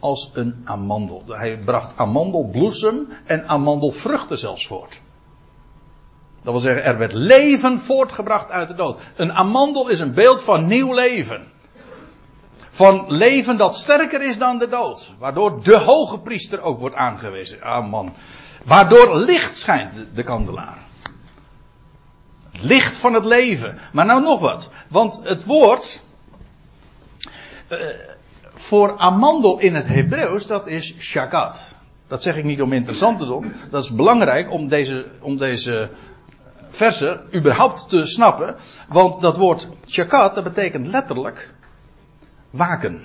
[0.00, 1.22] Als een amandel.
[1.26, 5.00] Hij bracht amandelbloesem en amandelvruchten zelfs voort.
[6.42, 9.00] Dat wil zeggen, er werd leven voortgebracht uit de dood.
[9.16, 11.52] Een amandel is een beeld van nieuw leven.
[12.74, 15.12] Van leven dat sterker is dan de dood.
[15.18, 17.62] Waardoor de hoge priester ook wordt aangewezen.
[17.62, 18.14] Ah man.
[18.64, 20.78] Waardoor licht schijnt, de, kandelaar.
[22.52, 23.78] Licht van het leven.
[23.92, 24.70] Maar nou nog wat.
[24.88, 26.02] Want het woord.
[27.68, 27.78] Uh,
[28.54, 31.60] voor amandel in het Hebreeuws, dat is shakat.
[32.06, 33.54] Dat zeg ik niet om interessant te doen.
[33.70, 35.90] Dat is belangrijk om deze, om deze
[36.70, 38.56] versen überhaupt te snappen.
[38.88, 41.52] Want dat woord shakat, dat betekent letterlijk
[42.54, 43.02] waken.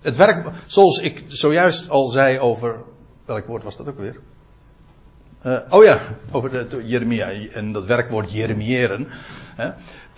[0.00, 2.82] Het werk, zoals ik zojuist al zei over,
[3.24, 4.16] welk woord was dat ook weer?
[5.46, 9.08] Uh, oh ja, over de, Jeremia en dat werkwoord jeremiëren.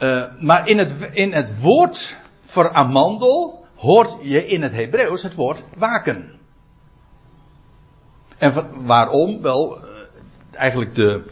[0.01, 5.35] Uh, maar in het, in het woord voor amandel hoort je in het Hebreeuws het
[5.35, 6.33] woord waken.
[8.39, 9.43] En waarom?
[9.43, 9.91] Wel, uh,
[10.53, 11.23] eigenlijk de,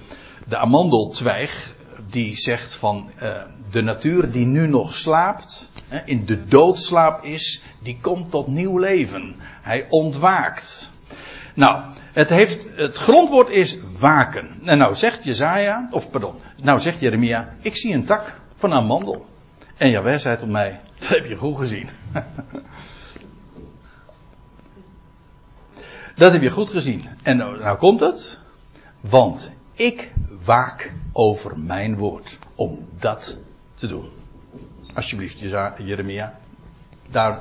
[0.48, 1.74] de amandeltwijg
[2.10, 3.10] die zegt van
[3.70, 5.70] de natuur die nu nog slaapt,
[6.04, 9.34] in de doodslaap is, die komt tot nieuw leven.
[9.40, 10.90] Hij ontwaakt.
[11.54, 11.82] Nou,
[12.12, 14.60] het, heeft, het grondwoord is waken.
[14.64, 18.76] En nou zegt Jezaja, of pardon, nou zegt Jeremia, ik zie een tak van een
[18.76, 19.26] amandel.
[19.76, 21.88] En Jawel zei tot mij, dat heb je goed gezien.
[26.16, 27.08] dat heb je goed gezien.
[27.22, 28.38] En nou, nou komt het,
[29.00, 30.12] want ik
[30.44, 33.38] waak over mijn woord om dat
[33.74, 34.15] te doen.
[34.96, 35.38] Alsjeblieft,
[35.78, 36.34] Jeremia.
[37.10, 37.40] Daar,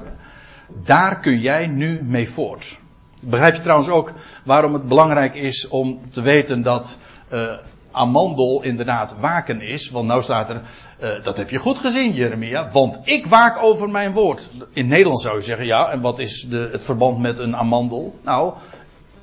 [0.84, 2.78] daar kun jij nu mee voort.
[3.20, 6.98] Begrijp je trouwens ook waarom het belangrijk is om te weten dat
[7.34, 7.54] uh,
[7.92, 9.90] amandel inderdaad waken is?
[9.90, 10.62] Want nou staat er,
[11.02, 14.50] uh, dat heb je goed gezien, Jeremia, want ik waak over mijn woord.
[14.74, 18.20] In Nederland zou je zeggen, ja, en wat is de, het verband met een amandel?
[18.24, 18.54] Nou,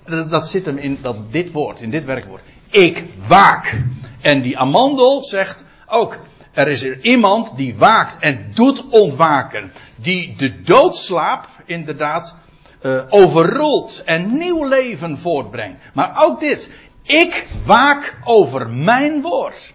[0.05, 2.43] dat, dat zit hem in dat, dit woord, in dit werkwoord.
[2.71, 3.83] Ik waak.
[4.21, 6.19] En die amandel zegt ook,
[6.53, 9.73] er is er iemand die waakt en doet ontwaken.
[9.97, 12.37] Die de doodslaap inderdaad
[12.83, 15.81] uh, overroelt en nieuw leven voortbrengt.
[15.95, 16.71] Maar ook dit.
[17.03, 19.73] Ik waak over mijn woord.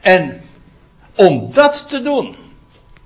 [0.00, 0.40] En
[1.14, 2.36] om dat te doen.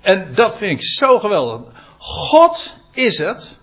[0.00, 1.72] En dat vind ik zo geweldig.
[1.98, 3.58] God is het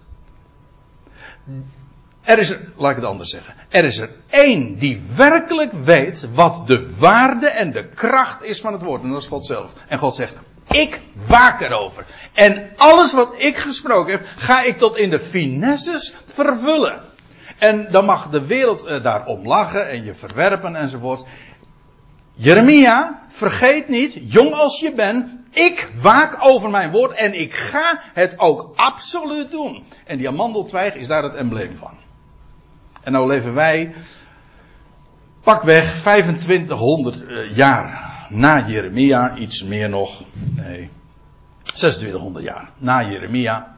[2.22, 3.54] er is er, laat ik het anders zeggen.
[3.70, 8.74] Er is er één die werkelijk weet wat de waarde en de kracht is van
[8.74, 9.04] het woord.
[9.04, 9.74] En dat is God zelf.
[9.88, 10.36] En God zegt,
[10.72, 12.06] ik waak erover.
[12.34, 17.02] En alles wat ik gesproken heb, ga ik tot in de finesses vervullen.
[17.58, 21.26] En dan mag de wereld uh, daarom lachen en je verwerpen enzovoort.
[22.34, 28.02] Jeremia, vergeet niet, jong als je bent, ik waak over mijn woord en ik ga
[28.14, 29.84] het ook absoluut doen.
[30.06, 31.98] En die amandeltwijg is daar het embleem van.
[33.04, 33.94] En nou leven wij
[35.44, 40.24] pakweg 2500 eh, jaar na Jeremia, iets meer nog,
[40.56, 40.90] nee,
[41.64, 43.76] 2600 jaar na Jeremia.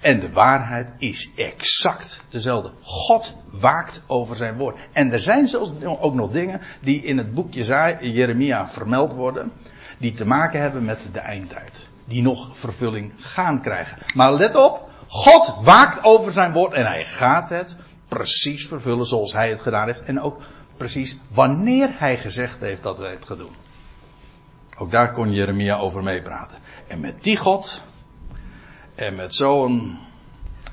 [0.00, 2.70] En de waarheid is exact dezelfde.
[2.82, 4.76] God waakt over zijn woord.
[4.92, 9.52] En er zijn zelfs ook nog dingen die in het boek Jeremia vermeld worden,
[9.98, 11.88] die te maken hebben met de eindtijd.
[12.04, 13.98] Die nog vervulling gaan krijgen.
[14.14, 17.76] Maar let op, God waakt over zijn woord en hij gaat het
[18.08, 20.02] precies vervullen zoals hij het gedaan heeft.
[20.02, 20.42] En ook
[20.76, 23.54] precies wanneer hij gezegd heeft dat hij het gaat doen.
[24.76, 26.58] Ook daar kon Jeremia over meepraten.
[26.88, 27.82] En met die God
[28.94, 29.98] en met zo'n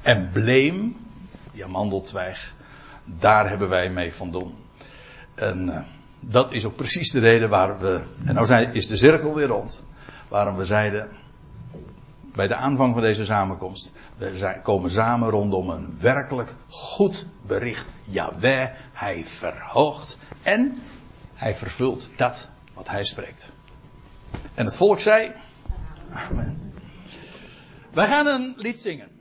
[0.02, 0.98] embleem,
[1.52, 2.54] die amandeltwijg,
[3.06, 4.56] daar hebben wij mee van doen.
[5.36, 5.80] En uh,
[6.20, 9.86] dat is ook precies de reden waar we, en nou is de cirkel weer rond,
[10.28, 11.10] waarom we zeiden,
[12.34, 13.94] bij de aanvang van deze samenkomst.
[14.18, 17.88] We zijn, komen samen rondom een werkelijk goed bericht.
[18.04, 20.78] Jawel, hij verhoogt en
[21.34, 23.52] hij vervult dat wat hij spreekt.
[24.54, 25.32] En het volk zei.
[26.14, 26.74] Amen.
[27.94, 29.19] Wij gaan een lied zingen.